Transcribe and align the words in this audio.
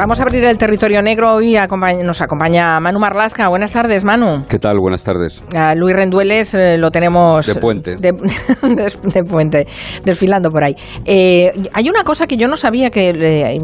Vamos 0.00 0.18
a 0.18 0.22
abrir 0.22 0.42
el 0.44 0.56
territorio 0.56 1.02
negro 1.02 1.34
hoy. 1.34 1.58
nos 2.02 2.22
acompaña 2.22 2.80
Manu 2.80 2.98
Marlasca. 2.98 3.48
Buenas 3.48 3.70
tardes, 3.70 4.02
Manu. 4.02 4.46
¿Qué 4.48 4.58
tal? 4.58 4.78
Buenas 4.80 5.04
tardes. 5.04 5.44
A 5.54 5.74
Luis 5.74 5.94
Rendueles 5.94 6.54
eh, 6.54 6.78
lo 6.78 6.90
tenemos. 6.90 7.46
De 7.46 7.54
puente. 7.56 7.96
De, 7.96 8.14
puente, 9.28 9.66
desfilando 10.02 10.50
por 10.50 10.64
ahí. 10.64 10.74
Eh, 11.04 11.52
hay 11.74 11.90
una 11.90 12.02
cosa 12.02 12.26
que 12.26 12.38
yo 12.38 12.48
no 12.48 12.56
sabía 12.56 12.88
que, 12.88 13.10
eh, 13.10 13.58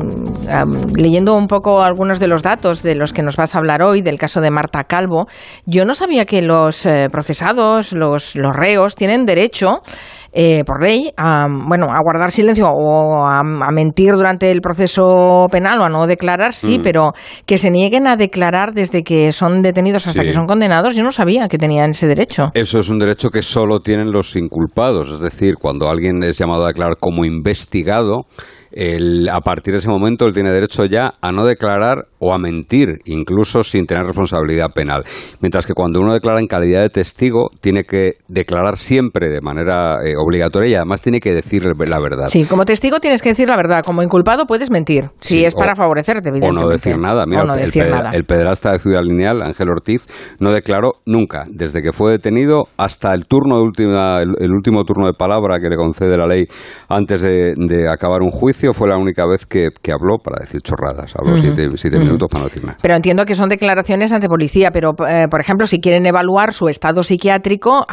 leyendo 0.95 1.33
un 1.35 1.47
poco 1.47 1.81
algunos 1.81 2.21
de 2.21 2.29
los 2.29 2.43
datos 2.43 2.83
de 2.83 2.97
los 2.97 3.15
que 3.15 3.23
nos 3.23 3.37
vas 3.37 3.55
a 3.55 3.59
hablar 3.59 3.81
hoy, 3.81 4.03
del 4.03 4.19
caso 4.19 4.43
de 4.43 4.51
Marta 4.51 4.85
Calvo, 4.85 5.29
yo 5.65 5.87
no 5.87 5.95
sabía 5.95 6.27
que 6.27 6.43
los 6.43 6.87
procesados, 7.11 7.95
los, 7.95 8.37
los 8.37 8.55
reos, 8.55 8.95
tienen 8.95 9.25
derecho 9.25 9.81
eh, 10.39 10.65
por 10.67 10.83
ley 10.83 11.11
a, 11.17 11.47
bueno, 11.49 11.87
a 11.87 11.99
guardar 12.03 12.31
silencio 12.31 12.67
o 12.69 13.27
a, 13.27 13.43
mentir 13.73 14.13
durante 14.13 14.51
el 14.51 14.61
proceso 14.61 15.47
penal 15.51 15.81
o 15.81 15.85
a 15.85 15.89
no 15.89 16.07
declarar, 16.07 16.53
sí, 16.53 16.79
mm. 16.79 16.83
pero 16.83 17.13
que 17.47 17.57
se 17.57 17.71
nieguen 17.71 18.07
a 18.07 18.19
declarar 18.19 18.75
desde 18.75 19.03
que 19.03 19.33
son 19.33 19.63
detenidos 19.63 20.07
hasta 20.07 20.23
que 20.23 20.35
son 20.35 20.47
condenados, 20.47 20.95
yo 20.95 21.03
no 21.03 21.11
sabía 21.11 21.49
que 21.49 21.57
tenían 21.57 21.93
ese 21.93 22.07
derecho. 22.07 22.51
Eso 22.53 22.79
es 22.81 22.91
un 22.91 22.99
derecho 22.99 23.31
que 23.31 23.41
solo 23.41 23.81
tienen 23.81 24.13
los 24.13 24.37
inculpados, 24.37 25.09
es 25.09 25.21
decir, 25.21 25.55
cuando 25.59 25.89
alguien 25.89 26.23
es 26.23 26.37
llamado 26.37 26.65
a 26.65 26.69
declarar 26.69 26.99
como 27.01 27.25
investigado, 27.25 28.27
a 29.33 29.41
partir 29.41 29.73
de 29.73 29.79
ese 29.79 29.89
momento 29.89 30.27
él 30.27 30.35
tiene 30.35 30.51
derecho 30.51 30.85
ya 30.85 31.15
a 31.23 31.33
no 31.33 31.47
declarar 31.47 32.09
o 32.19 32.33
a 32.33 32.39
mentir, 32.39 33.01
incluso 33.05 33.65
sin 33.65 33.87
tener 33.87 34.05
responsabilidad 34.05 34.71
penal. 34.75 35.05
Mientras 35.41 35.67
que 35.67 35.75
cuando 35.75 36.01
uno 36.01 36.13
declara 36.13 36.41
en 36.41 36.47
calidad 36.47 36.83
de 36.83 36.91
testigo, 36.91 37.51
tiene 37.61 37.85
que 37.85 38.15
declarar 38.29 38.77
siempre 38.77 39.29
de 39.29 39.41
manera 39.41 40.05
eh, 40.05 40.15
obligatoria 40.17 40.69
y 40.71 40.75
además 40.75 41.01
tiene 41.01 41.21
que 41.21 41.33
decir 41.33 41.65
la 41.65 42.01
verdad. 42.01 42.27
Sí, 42.27 42.45
como 42.45 42.65
testigo 42.65 43.01
tienes 43.01 43.23
que 43.23 43.31
decir 43.31 43.49
la 43.49 43.57
verdad. 43.57 43.83
Como 43.85 44.03
inculpado 44.03 44.47
puedes 44.47 44.71
mentir, 44.71 45.11
si 45.21 45.45
es 45.45 45.55
para 45.55 45.75
favorecerte, 45.75 46.29
evidentemente. 46.29 46.65
O 46.65 46.67
no 46.67 46.69
decir 46.69 46.99
nada. 46.99 47.27
Mira, 47.27 47.43
el, 47.43 48.15
el 48.15 48.25
pederasta 48.25 48.73
de 48.73 48.79
Ciudad 48.79 49.03
Lineal, 49.03 49.43
Ángel 49.43 49.69
Ortiz, 49.69 50.07
no 50.39 50.53
declaró 50.53 50.95
nunca, 51.05 51.45
desde 51.51 51.83
que 51.83 51.93
fue 51.93 52.13
detenido 52.13 52.69
hasta 52.77 53.15
el 53.15 53.27
turno 53.27 53.57
de 53.57 53.63
última, 53.63 54.21
el, 54.23 54.53
último 54.53 54.85
turno 54.85 55.07
de 55.07 55.13
palabra 55.13 55.59
que 55.59 55.69
le 55.69 55.77
concede 55.77 56.17
la 56.17 56.27
ley 56.27 56.47
antes 56.89 57.23
de 57.23 57.89
acabar 57.89 58.23
un 58.23 58.31
juicio 58.31 58.73
fue 58.73 58.89
la 58.89 58.97
única 58.97 59.27
vez 59.27 59.47
que, 59.47 59.71
habló 59.93 60.19
para 60.19 60.41
decir 60.41 60.61
chorradas. 60.63 61.15
Habló 61.17 61.37
siete, 61.39 61.69
minutos 62.07 62.29
para 62.31 62.43
no 62.43 62.49
decir 62.49 62.65
nada. 62.65 62.79
Pero 62.81 62.95
entiendo 62.95 63.25
que 63.25 63.35
son 63.35 63.49
declaraciones 63.49 64.13
ante 64.13 64.29
policía, 64.29 64.71
pero 64.71 64.95
eh, 65.09 65.27
por 65.31 65.41
ejemplo, 65.41 65.67
si 65.67 65.81
quieren 65.81 66.07
evaluar 66.07 66.53
su 66.53 66.69
estado 66.69 67.03
psiquiátrico, 67.03 67.87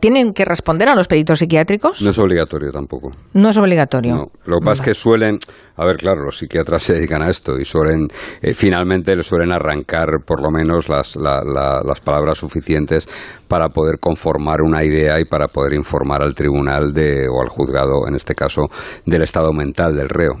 ¿tienen 0.00 0.32
que 0.32 0.44
responder 0.44 0.88
a 0.88 0.94
los 0.94 1.08
peritos 1.08 1.38
psiquiátricos? 1.38 2.02
No 2.02 2.10
es 2.10 2.18
obligatorio 2.18 2.70
tampoco. 2.72 3.10
No 3.34 3.50
es 3.50 3.56
obligatorio. 3.56 4.14
No. 4.14 4.26
Lo 4.44 4.58
que 4.58 4.64
pasa 4.64 4.82
es 4.82 4.88
que 4.88 4.94
suelen, 4.94 5.38
a 5.76 5.84
ver, 5.84 5.96
claro, 5.96 6.24
los 6.24 6.38
psiquiatras 6.38 6.82
se 6.82 6.94
dedican 6.94 7.22
a 7.22 7.30
esto 7.30 7.58
y 7.58 7.64
suelen, 7.64 8.08
eh, 8.42 8.54
finalmente 8.54 9.14
le 9.14 9.22
suelen 9.22 9.52
arrancar 9.52 10.06
por 10.26 10.42
lo 10.42 10.50
menos 10.50 10.88
las, 10.88 11.16
las 11.16 12.00
palabras 12.00 12.38
suficientes 12.38 13.08
para 13.48 13.68
poder 13.68 13.98
conformar 14.00 14.60
una 14.62 14.84
idea 14.84 15.18
y 15.20 15.24
para 15.24 15.48
poder 15.48 15.74
informar 15.74 16.22
al 16.22 16.34
tribunal 16.34 16.92
de, 16.92 17.26
o 17.28 17.40
al 17.40 17.48
juzgado, 17.48 18.06
en 18.06 18.14
este 18.14 18.34
caso, 18.34 18.62
del 19.06 19.22
estado 19.22 19.52
mental 19.52 19.94
del 19.96 20.08
reo. 20.08 20.34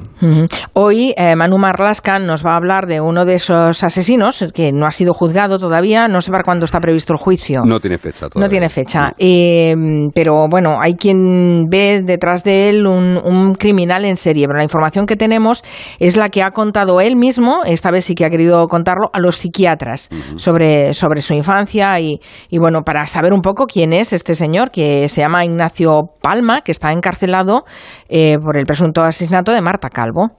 Hoy 0.74 1.14
eh, 1.16 1.34
Manu 1.36 1.58
Marlasca 1.58 2.18
nos 2.18 2.44
va 2.44 2.52
a 2.52 2.56
hablar 2.56 2.86
de 2.88 3.00
uno 3.00 3.24
de 3.24 3.34
esos 3.34 3.84
asesinos 3.84 4.44
que 4.52 4.72
no 4.72 4.86
ha 4.86 4.90
sido 4.90 5.12
juzgado 5.14 5.58
todavía, 5.58 6.08
no 6.08 6.20
sé 6.20 6.30
para 6.30 6.42
cuándo 6.42 6.64
está 6.64 6.80
previsto 6.80 7.12
el 7.12 7.18
juicio. 7.18 7.62
No 7.64 7.78
tiene 7.78 7.98
fecha 7.98 8.28
todavía. 8.28 8.46
No 8.46 8.50
tiene 8.50 8.68
fecha. 8.68 9.12
Eh, 9.18 9.74
pero 10.14 10.48
bueno, 10.48 10.80
hay 10.80 10.94
quien 10.94 11.66
ve 11.68 12.02
detrás 12.04 12.42
de 12.42 12.68
él 12.70 12.86
un, 12.86 13.54
criminal 13.58 14.04
en 14.04 14.16
serie, 14.16 14.46
pero 14.46 14.58
la 14.58 14.64
información 14.64 15.06
que 15.06 15.16
tenemos 15.16 15.62
es 15.98 16.16
la 16.16 16.28
que 16.28 16.42
ha 16.42 16.50
contado 16.50 17.00
él 17.00 17.16
mismo, 17.16 17.62
esta 17.64 17.90
vez 17.90 18.04
sí 18.04 18.14
que 18.14 18.24
ha 18.24 18.30
querido 18.30 18.66
contarlo, 18.66 19.10
a 19.12 19.20
los 19.20 19.36
psiquiatras 19.36 20.08
sobre, 20.36 20.92
sobre 20.94 21.20
su 21.20 21.34
infancia 21.34 22.00
y, 22.00 22.20
y 22.50 22.58
bueno, 22.58 22.82
para 22.82 23.06
saber 23.06 23.32
un 23.32 23.42
poco 23.42 23.66
quién 23.66 23.92
es 23.92 24.12
este 24.12 24.34
señor 24.34 24.70
que 24.70 25.08
se 25.08 25.20
llama 25.20 25.44
Ignacio 25.44 26.10
Palma, 26.20 26.62
que 26.62 26.72
está 26.72 26.92
encarcelado 26.92 27.64
eh, 28.08 28.36
por 28.42 28.56
el 28.56 28.66
presunto 28.66 29.02
asesinato 29.02 29.52
de 29.52 29.60
Marta 29.60 29.88
Calvo. 29.88 30.32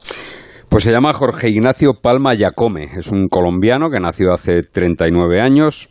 Pues 0.69 0.83
se 0.83 0.91
llama 0.91 1.13
Jorge 1.13 1.49
Ignacio 1.49 1.95
Palma 1.95 2.35
Yacome. 2.35 2.83
Es 2.95 3.07
un 3.07 3.27
colombiano 3.27 3.89
que 3.89 3.99
nació 3.99 4.33
hace 4.33 4.61
39 4.61 5.41
años 5.41 5.89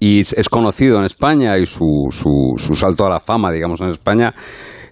y 0.00 0.20
es 0.20 0.48
conocido 0.48 0.98
en 0.98 1.04
España 1.04 1.58
y 1.58 1.66
su, 1.66 2.08
su, 2.10 2.54
su 2.56 2.74
salto 2.74 3.04
a 3.04 3.10
la 3.10 3.20
fama, 3.20 3.52
digamos, 3.52 3.82
en 3.82 3.90
España 3.90 4.34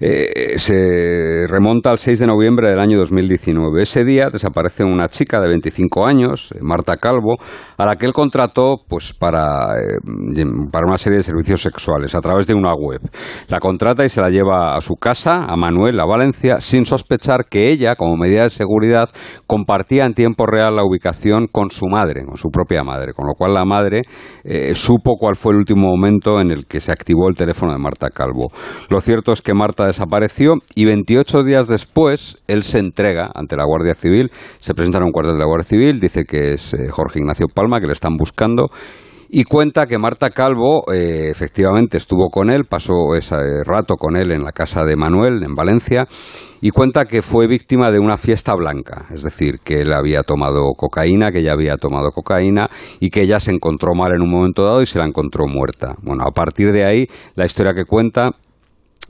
eh, 0.03 0.59
se 0.59 1.47
remonta 1.47 1.91
al 1.91 1.99
6 1.99 2.21
de 2.21 2.27
noviembre 2.27 2.71
del 2.71 2.81
año 2.81 2.97
2019. 2.97 3.83
Ese 3.83 4.03
día 4.03 4.31
desaparece 4.33 4.83
una 4.83 5.09
chica 5.09 5.41
de 5.43 5.49
25 5.49 6.06
años, 6.06 6.50
eh, 6.55 6.59
Marta 6.62 6.97
Calvo, 6.97 7.37
a 7.77 7.84
la 7.84 7.97
que 7.97 8.06
él 8.06 8.15
contrató 8.15 8.78
pues, 8.88 9.12
para, 9.12 9.75
eh, 9.78 9.99
para 10.72 10.87
una 10.87 10.97
serie 10.97 11.19
de 11.19 11.22
servicios 11.22 11.61
sexuales 11.61 12.15
a 12.15 12.21
través 12.22 12.47
de 12.47 12.55
una 12.55 12.75
web. 12.75 13.00
La 13.49 13.61
contrata 13.61 14.03
y 14.03 14.09
se 14.09 14.22
la 14.22 14.31
lleva 14.31 14.75
a 14.75 14.81
su 14.81 14.94
casa, 14.94 15.44
a 15.44 15.55
Manuel, 15.56 16.00
a 16.00 16.06
Valencia, 16.06 16.61
sin 16.61 16.87
sospechar 16.87 17.44
que 17.50 17.69
ella, 17.69 17.94
como 17.94 18.17
medida 18.17 18.44
de 18.44 18.50
seguridad, 18.50 19.11
compartía 19.47 20.06
en 20.06 20.15
tiempo 20.15 20.47
real 20.47 20.77
la 20.77 20.84
ubicación 20.84 21.47
con 21.47 21.71
su 21.71 21.88
madre, 21.88 22.25
con 22.25 22.38
su 22.38 22.49
propia 22.49 22.82
madre, 22.82 23.12
con 23.12 23.27
lo 23.27 23.34
cual 23.34 23.53
la 23.53 23.67
madre 23.67 24.03
supo 24.72 25.17
cuál 25.19 25.37
fue 25.37 25.53
el 25.53 25.59
último 25.59 25.88
momento 25.88 26.41
en 26.41 26.50
el 26.50 26.67
que 26.67 26.81
se 26.81 26.91
activó 26.91 27.28
el 27.28 27.37
teléfono 27.37 27.72
de 27.72 27.78
Marta 27.78 28.09
Calvo. 28.09 28.50
Lo 28.88 29.00
cierto 29.00 29.32
es 29.32 29.43
que 29.43 29.53
Marta 29.53 29.89
desapareció 29.90 30.54
y 30.74 30.84
28 30.86 31.44
días 31.44 31.68
después 31.68 32.42
él 32.46 32.62
se 32.62 32.78
entrega 32.78 33.30
ante 33.34 33.56
la 33.56 33.64
Guardia 33.64 33.94
Civil, 33.94 34.30
se 34.58 34.74
presenta 34.74 34.98
en 34.98 35.04
un 35.04 35.12
cuartel 35.12 35.34
de 35.34 35.40
la 35.40 35.46
Guardia 35.46 35.68
Civil, 35.68 36.00
dice 36.00 36.24
que 36.24 36.54
es 36.54 36.74
eh, 36.74 36.88
Jorge 36.90 37.20
Ignacio 37.20 37.46
Palma, 37.48 37.80
que 37.80 37.86
le 37.86 37.92
están 37.92 38.16
buscando 38.16 38.70
y 39.32 39.44
cuenta 39.44 39.86
que 39.86 39.96
Marta 39.96 40.30
Calvo 40.30 40.92
eh, 40.92 41.30
efectivamente 41.30 41.96
estuvo 41.96 42.30
con 42.30 42.50
él, 42.50 42.64
pasó 42.64 43.14
ese 43.16 43.36
rato 43.64 43.94
con 43.94 44.16
él 44.16 44.32
en 44.32 44.42
la 44.42 44.50
casa 44.50 44.84
de 44.84 44.96
Manuel 44.96 45.42
en 45.44 45.54
Valencia 45.54 46.08
y 46.60 46.70
cuenta 46.70 47.04
que 47.04 47.22
fue 47.22 47.46
víctima 47.46 47.92
de 47.92 48.00
una 48.00 48.16
fiesta 48.16 48.54
blanca, 48.54 49.06
es 49.10 49.22
decir, 49.22 49.60
que 49.62 49.82
él 49.82 49.92
había 49.92 50.22
tomado 50.24 50.72
cocaína, 50.76 51.30
que 51.30 51.38
ella 51.38 51.52
había 51.52 51.76
tomado 51.76 52.10
cocaína 52.10 52.68
y 52.98 53.10
que 53.10 53.22
ella 53.22 53.38
se 53.38 53.52
encontró 53.52 53.94
mal 53.94 54.12
en 54.14 54.22
un 54.22 54.30
momento 54.30 54.64
dado 54.64 54.82
y 54.82 54.86
se 54.86 54.98
la 54.98 55.06
encontró 55.06 55.46
muerta. 55.46 55.94
Bueno, 56.02 56.24
a 56.26 56.32
partir 56.32 56.72
de 56.72 56.84
ahí 56.84 57.06
la 57.36 57.44
historia 57.44 57.72
que 57.72 57.84
cuenta 57.84 58.32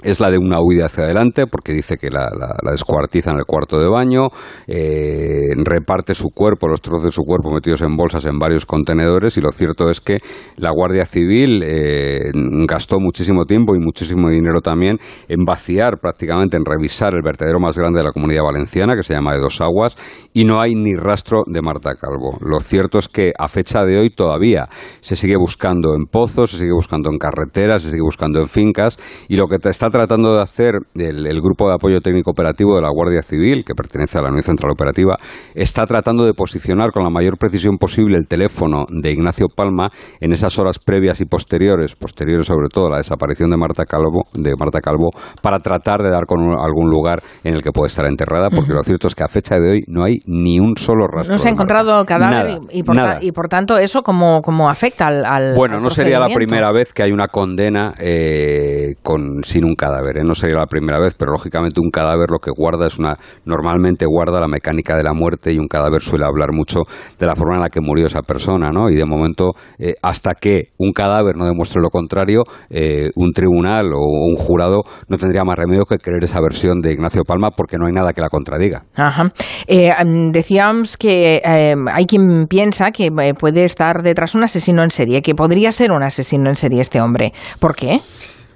es 0.02 0.20
la 0.20 0.30
de 0.30 0.38
una 0.38 0.60
huida 0.60 0.86
hacia 0.86 1.04
adelante 1.04 1.46
porque 1.46 1.72
dice 1.72 1.96
que 1.96 2.10
la, 2.10 2.28
descuartiza 2.70 3.30
en 3.30 3.38
el 3.38 3.44
cuarto 3.44 3.78
de 3.78 3.88
baño, 3.88 4.28
eh, 4.66 5.54
reparte 5.64 6.14
su 6.14 6.28
cuerpo, 6.30 6.68
los 6.68 6.80
trozos 6.80 7.04
de 7.04 7.12
su 7.12 7.22
cuerpo 7.22 7.50
metidos 7.52 7.82
en 7.82 7.96
bolsas 7.96 8.24
en 8.24 8.38
varios 8.38 8.66
contenedores 8.66 9.36
y 9.36 9.40
lo 9.40 9.50
cierto 9.50 9.90
es 9.90 10.00
que 10.00 10.18
la 10.56 10.70
Guardia 10.70 11.04
Civil 11.04 11.62
eh, 11.64 12.30
gastó 12.66 12.98
muchísimo 12.98 13.44
tiempo 13.44 13.74
y 13.74 13.78
muchísimo 13.78 14.30
dinero 14.30 14.60
también 14.60 14.98
en 15.28 15.44
vaciar 15.44 15.98
prácticamente, 16.00 16.56
en 16.56 16.64
revisar 16.64 17.14
el 17.14 17.22
vertedero 17.22 17.60
más 17.60 17.76
grande 17.76 17.98
de 18.00 18.04
la 18.04 18.12
comunidad 18.12 18.42
valenciana 18.42 18.96
que 18.96 19.02
se 19.02 19.14
llama 19.14 19.34
de 19.34 19.40
Dos 19.40 19.60
Aguas 19.60 19.96
y 20.32 20.44
no 20.44 20.60
hay 20.60 20.74
ni 20.74 20.94
rastro 20.94 21.42
de 21.46 21.60
Marta 21.60 21.94
Calvo. 21.94 22.38
Lo 22.40 22.60
cierto 22.60 22.98
es 22.98 23.08
que 23.08 23.32
a 23.38 23.48
fecha 23.48 23.84
de 23.84 23.98
hoy 23.98 24.10
todavía 24.10 24.68
se 25.00 25.16
sigue 25.16 25.36
buscando 25.36 25.94
en 25.94 26.06
pozos, 26.06 26.52
se 26.52 26.58
sigue 26.58 26.72
buscando 26.72 27.10
en 27.10 27.18
carreteras, 27.18 27.82
se 27.82 27.90
sigue 27.90 28.02
buscando 28.02 28.40
en 28.40 28.46
fincas 28.46 28.98
y 29.28 29.36
lo 29.36 29.46
que 29.46 29.56
está 29.68 29.89
tratando 29.90 30.34
de 30.34 30.42
hacer 30.42 30.74
el, 30.94 31.40
Grupo 31.40 31.68
de 31.68 31.74
Apoyo 31.74 32.00
Técnico 32.00 32.30
Operativo 32.30 32.76
de 32.76 32.82
la 32.82 32.90
Guardia 32.90 33.22
Civil, 33.22 33.64
que 33.64 33.74
pertenece 33.74 34.18
a 34.18 34.22
la 34.22 34.28
Unión 34.28 34.42
Central 34.42 34.72
Operativa, 34.72 35.16
está 35.54 35.86
tratando 35.86 36.24
de 36.24 36.34
posicionar 36.34 36.90
con 36.90 37.02
la 37.02 37.10
mayor 37.10 37.38
precisión 37.38 37.76
posible 37.78 38.16
el 38.16 38.26
teléfono 38.26 38.84
de 38.90 39.10
Ignacio 39.10 39.46
Palma 39.48 39.90
en 40.20 40.32
esas 40.32 40.58
horas 40.58 40.78
previas 40.78 41.20
y 41.20 41.24
posteriores, 41.24 41.96
posteriores 41.96 42.46
sobre 42.46 42.68
todo 42.68 42.86
a 42.86 42.90
la 42.90 42.96
desaparición 42.98 43.50
de 43.50 43.56
Marta 43.56 43.84
Calvo, 43.84 44.24
de 44.34 44.54
Marta 44.58 44.80
Calvo 44.80 45.10
para 45.42 45.58
tratar 45.58 46.02
de 46.02 46.10
dar 46.10 46.26
con 46.26 46.40
algún 46.40 46.90
lugar 46.90 47.22
en 47.44 47.54
el 47.54 47.62
que 47.62 47.70
puede 47.70 47.88
estar 47.88 48.06
enterrada, 48.06 48.50
porque 48.50 48.72
lo 48.72 48.82
cierto 48.82 49.08
es 49.08 49.14
que 49.14 49.24
a 49.24 49.28
fecha 49.28 49.58
de 49.58 49.70
hoy 49.70 49.80
no 49.86 50.04
hay 50.04 50.18
ni 50.26 50.58
un 50.58 50.76
solo 50.76 51.06
rastro. 51.06 51.34
No 51.34 51.38
se 51.38 51.48
ha 51.48 51.52
encontrado 51.52 52.04
cadáver 52.04 52.58
y, 52.70 52.82
por 52.82 52.96
y, 53.20 53.32
por 53.32 53.48
tanto 53.48 53.78
eso 53.78 54.02
como, 54.02 54.42
como 54.42 54.68
afecta 54.68 55.06
al, 55.06 55.54
Bueno, 55.54 55.80
no 55.80 55.90
sería 55.90 56.18
la 56.18 56.28
primera 56.28 56.72
vez 56.72 56.92
que 56.92 57.02
hay 57.02 57.12
una 57.12 57.28
condena 57.28 57.94
eh, 57.98 58.94
con, 59.02 59.42
sin 59.42 59.64
un 59.64 59.74
cadáver. 59.80 60.18
¿eh? 60.18 60.24
No 60.24 60.34
sería 60.34 60.56
la 60.56 60.66
primera 60.66 61.00
vez, 61.00 61.14
pero 61.14 61.32
lógicamente 61.32 61.80
un 61.80 61.90
cadáver 61.90 62.30
lo 62.30 62.38
que 62.38 62.50
guarda 62.50 62.86
es 62.86 62.98
una. 62.98 63.16
Normalmente 63.46 64.04
guarda 64.04 64.38
la 64.38 64.46
mecánica 64.46 64.94
de 64.94 65.02
la 65.02 65.14
muerte 65.14 65.52
y 65.52 65.58
un 65.58 65.68
cadáver 65.68 66.02
suele 66.02 66.26
hablar 66.26 66.52
mucho 66.52 66.80
de 67.18 67.26
la 67.26 67.34
forma 67.34 67.56
en 67.56 67.62
la 67.62 67.70
que 67.70 67.80
murió 67.80 68.06
esa 68.06 68.20
persona, 68.20 68.70
¿no? 68.70 68.90
Y 68.90 68.96
de 68.96 69.06
momento, 69.06 69.52
eh, 69.78 69.94
hasta 70.02 70.34
que 70.34 70.68
un 70.78 70.92
cadáver 70.92 71.36
no 71.36 71.46
demuestre 71.46 71.80
lo 71.80 71.88
contrario, 71.88 72.42
eh, 72.68 73.08
un 73.14 73.32
tribunal 73.32 73.86
o 73.94 74.00
un 74.00 74.36
jurado 74.36 74.82
no 75.08 75.16
tendría 75.16 75.44
más 75.44 75.56
remedio 75.56 75.84
que 75.86 75.96
creer 75.96 76.24
esa 76.24 76.40
versión 76.40 76.80
de 76.80 76.92
Ignacio 76.92 77.22
Palma 77.24 77.50
porque 77.50 77.78
no 77.78 77.86
hay 77.86 77.92
nada 77.92 78.12
que 78.12 78.20
la 78.20 78.28
contradiga. 78.28 78.84
Ajá. 78.96 79.32
decíamos 80.32 80.96
que 80.96 81.40
hay 81.44 82.06
quien 82.06 82.46
piensa 82.48 82.90
que 82.90 83.10
puede 83.38 83.64
estar 83.64 84.02
detrás 84.02 84.34
un 84.34 84.44
asesino 84.44 84.82
en 84.82 84.90
serie, 84.90 85.22
que 85.22 85.34
podría 85.34 85.72
ser 85.72 85.92
un 85.92 86.02
asesino 86.02 86.50
en 86.50 86.56
serie 86.56 86.82
este 86.82 87.00
hombre. 87.00 87.32
¿Por 87.58 87.74
qué? 87.74 88.00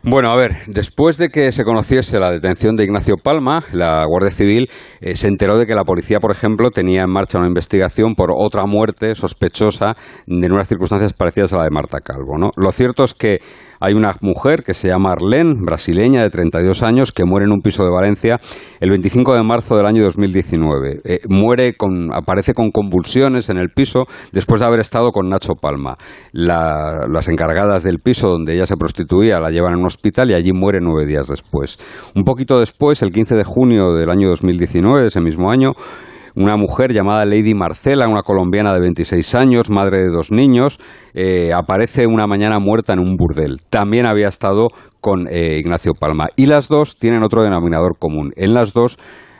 Bueno, 0.06 0.30
a 0.30 0.36
ver, 0.36 0.58
después 0.66 1.16
de 1.16 1.30
que 1.30 1.50
se 1.50 1.64
conociese 1.64 2.20
la 2.20 2.30
detención 2.30 2.74
de 2.74 2.84
Ignacio 2.84 3.16
Palma, 3.16 3.64
la 3.72 4.04
Guardia 4.04 4.30
Civil 4.30 4.68
eh, 5.00 5.16
se 5.16 5.28
enteró 5.28 5.56
de 5.56 5.64
que 5.64 5.74
la 5.74 5.84
policía, 5.84 6.20
por 6.20 6.30
ejemplo, 6.30 6.70
tenía 6.70 7.04
en 7.04 7.10
marcha 7.10 7.38
una 7.38 7.46
investigación 7.46 8.14
por 8.14 8.30
otra 8.30 8.66
muerte 8.66 9.14
sospechosa 9.14 9.96
en 10.26 10.52
unas 10.52 10.68
circunstancias 10.68 11.14
parecidas 11.14 11.54
a 11.54 11.56
la 11.56 11.64
de 11.64 11.70
Marta 11.70 12.00
Calvo. 12.00 12.36
¿no? 12.36 12.50
Lo 12.56 12.70
cierto 12.72 13.04
es 13.04 13.14
que 13.14 13.38
hay 13.84 13.92
una 13.92 14.16
mujer 14.22 14.62
que 14.62 14.72
se 14.72 14.88
llama 14.88 15.12
Arlene, 15.12 15.56
brasileña 15.60 16.22
de 16.22 16.30
32 16.30 16.82
años, 16.82 17.12
que 17.12 17.26
muere 17.26 17.44
en 17.44 17.52
un 17.52 17.60
piso 17.60 17.84
de 17.84 17.90
Valencia 17.90 18.40
el 18.80 18.88
25 18.88 19.34
de 19.34 19.42
marzo 19.42 19.76
del 19.76 19.84
año 19.84 20.02
2019. 20.04 21.00
Eh, 21.04 21.20
muere 21.28 21.74
con, 21.74 22.10
aparece 22.14 22.54
con 22.54 22.70
convulsiones 22.70 23.50
en 23.50 23.58
el 23.58 23.68
piso 23.68 24.06
después 24.32 24.62
de 24.62 24.68
haber 24.68 24.80
estado 24.80 25.12
con 25.12 25.28
Nacho 25.28 25.54
Palma. 25.54 25.98
las 26.32 27.28
encargadas 27.28 27.82
del 27.82 27.98
piso 27.98 28.30
donde 28.30 28.54
ella 28.54 28.64
se 28.64 28.76
prostituía 28.76 29.38
la 29.38 29.50
llevan 29.50 29.74
a 29.74 29.76
un 29.76 29.84
hospital 29.84 30.30
y 30.30 30.34
allí 30.34 30.52
muere 30.52 30.78
nueve 30.80 31.06
días 31.06 31.28
después. 31.28 31.78
Un 32.14 32.24
poquito 32.24 32.60
después, 32.60 33.02
el 33.02 33.12
15 33.12 33.34
de 33.34 33.44
junio 33.44 33.92
del 33.92 34.08
año 34.08 34.30
2019, 34.30 35.08
ese 35.08 35.20
mismo 35.20 35.50
año, 35.50 35.72
una 36.36 36.56
mujer 36.56 36.92
llamada 36.92 37.24
Lady 37.24 37.54
Marcela, 37.54 38.08
una 38.08 38.22
colombiana 38.22 38.72
de 38.72 38.80
26 38.80 39.34
años, 39.34 39.70
madre 39.70 39.98
de 39.98 40.10
dos 40.10 40.32
niños, 40.32 40.78
eh, 41.14 41.52
aparece 41.52 42.06
una 42.06 42.26
mañana 42.26 42.58
muerta 42.58 42.92
en 42.92 42.98
un 42.98 43.16
burdel. 43.16 43.60
También 43.70 44.06
había 44.06 44.28
estado 44.28 44.68
con 45.00 45.28
eh, 45.28 45.58
Ignacio 45.58 45.92
Palma. 45.98 46.28
Y 46.36 46.46
las 46.46 46.68
dos 46.68 46.96
tienen 46.96 47.22
otro 47.22 47.42
denominador 47.42 47.98
común. 47.98 48.32
En 48.36 48.54
las 48.54 48.72
dos 48.72 48.98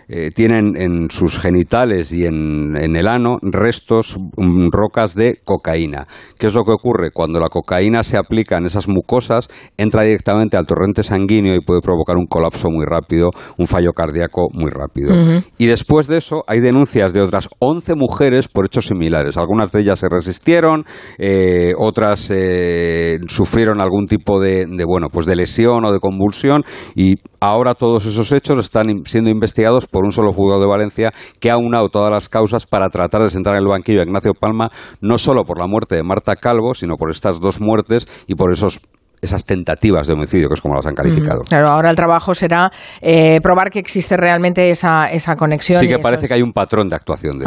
eh, 0.09 0.31
tienen 0.35 0.77
en 0.77 1.11
sus 1.11 1.39
genitales 1.39 2.13
y 2.13 2.25
en, 2.25 2.77
el 2.77 3.09
ano 3.09 3.39
restos, 3.43 4.19
mm, 4.37 4.69
rocas 4.71 5.15
de 5.15 5.39
cocaína. 5.45 6.07
¿Qué 6.39 6.47
es 6.47 6.55
lo 6.55 6.65
que 6.65 6.73
ocurre? 6.73 7.11
Cuando 7.13 7.41
la 7.41 7.49
cocaína 7.49 8.03
se 8.03 8.17
aplica 8.17 8.59
en 8.59 8.67
esas 8.67 8.89
mucosas, 8.89 9.49
entra 9.77 10.03
directamente 10.03 10.57
al 10.57 10.67
torrente 10.67 11.03
sanguíneo 11.03 11.55
y 11.55 11.61
puede 11.61 11.81
provocar 11.81 12.17
un 12.17 12.27
colapso 12.27 12.69
muy 12.71 12.85
rápido, 12.87 13.31
un 13.59 13.67
fallo 13.67 13.93
cardíaco 13.93 14.49
muy 14.53 14.71
rápido. 14.71 15.15
Y 15.59 15.67
después 15.67 16.07
de 16.07 16.19
eso 16.19 16.45
hay 16.47 16.61
denuncias 16.61 17.13
de 17.13 17.21
otras 17.21 17.49
11 17.59 17.95
mujeres 17.95 18.49
por 18.49 18.67
hechos 18.67 18.87
similares. 18.87 19.37
Algunas 19.37 19.73
de 19.73 19.81
ellas 19.81 19.99
se 19.99 20.09
resistieron, 20.09 20.85
eh, 21.19 21.73
otras 21.79 22.31
eh, 22.31 23.19
sufrieron 23.27 23.81
algún 23.81 24.07
tipo 24.07 24.41
de, 24.41 24.67
de, 24.69 24.85
bueno, 24.85 25.09
pues 25.13 25.27
de 25.27 25.37
lesión 25.37 25.85
o 25.85 25.93
de 25.93 25.99
convulsión 25.99 26.63
y 26.95 27.17
ahora 27.45 27.75
todos 27.75 28.07
esos 28.07 28.33
hechos 28.33 28.59
están 28.59 28.87
siendo 29.05 29.31
investigados 29.31 29.87
por 29.87 30.05
un 30.05 30.13
solo 30.13 30.33
juzgado 30.33 30.61
de 30.61 30.67
Valencia 30.67 31.13
que 31.41 31.51
ha 31.51 31.57
unado 31.57 31.89
todas 31.89 32.11
las 32.11 32.29
causas 32.29 32.67
para 32.67 32.89
tratar 32.89 33.23
de 33.23 33.31
sentar 33.31 33.55
en 33.55 33.63
el 33.63 33.69
banquillo 33.69 34.01
a 34.01 34.05
Ignacio 34.05 34.33
Palma, 34.35 34.71
no 35.01 35.19
solo 35.19 35.45
por 35.45 35.59
la 35.59 35.67
muerte 35.67 35.97
de 35.97 36.03
Marta 36.03 36.37
Calvo, 36.37 36.75
sino 36.75 36.97
por 36.97 37.11
estas 37.11 37.41
dos 37.41 37.61
muertes 37.61 38.07
y 38.27 38.35
por 38.35 38.53
esos 38.53 38.81
esas 39.25 39.47
tentativas 39.47 40.07
de 40.07 40.13
homicidio, 40.13 40.49
que 40.49 40.55
es 40.55 40.61
como 40.61 40.75
las 40.75 40.85
han 40.85 40.95
calificado. 40.95 41.45
Claro, 41.49 41.69
ahora 41.69 41.89
el 41.89 41.97
trabajo 41.97 42.35
será 42.35 42.71
eh, 43.01 43.41
probar 43.43 43.71
que 43.71 43.79
existe 43.79 44.19
realmente 44.19 44.69
esa, 44.69 45.07
esa 45.07 45.35
conexión. 45.35 45.81
Sí, 45.81 45.89
que 45.89 45.99
parece 45.99 46.29
que 46.29 46.35
hay 46.35 46.43
un 46.43 46.53
patrón 46.53 46.91
de 46.91 46.97
actuación 46.97 47.39
de 47.39 47.47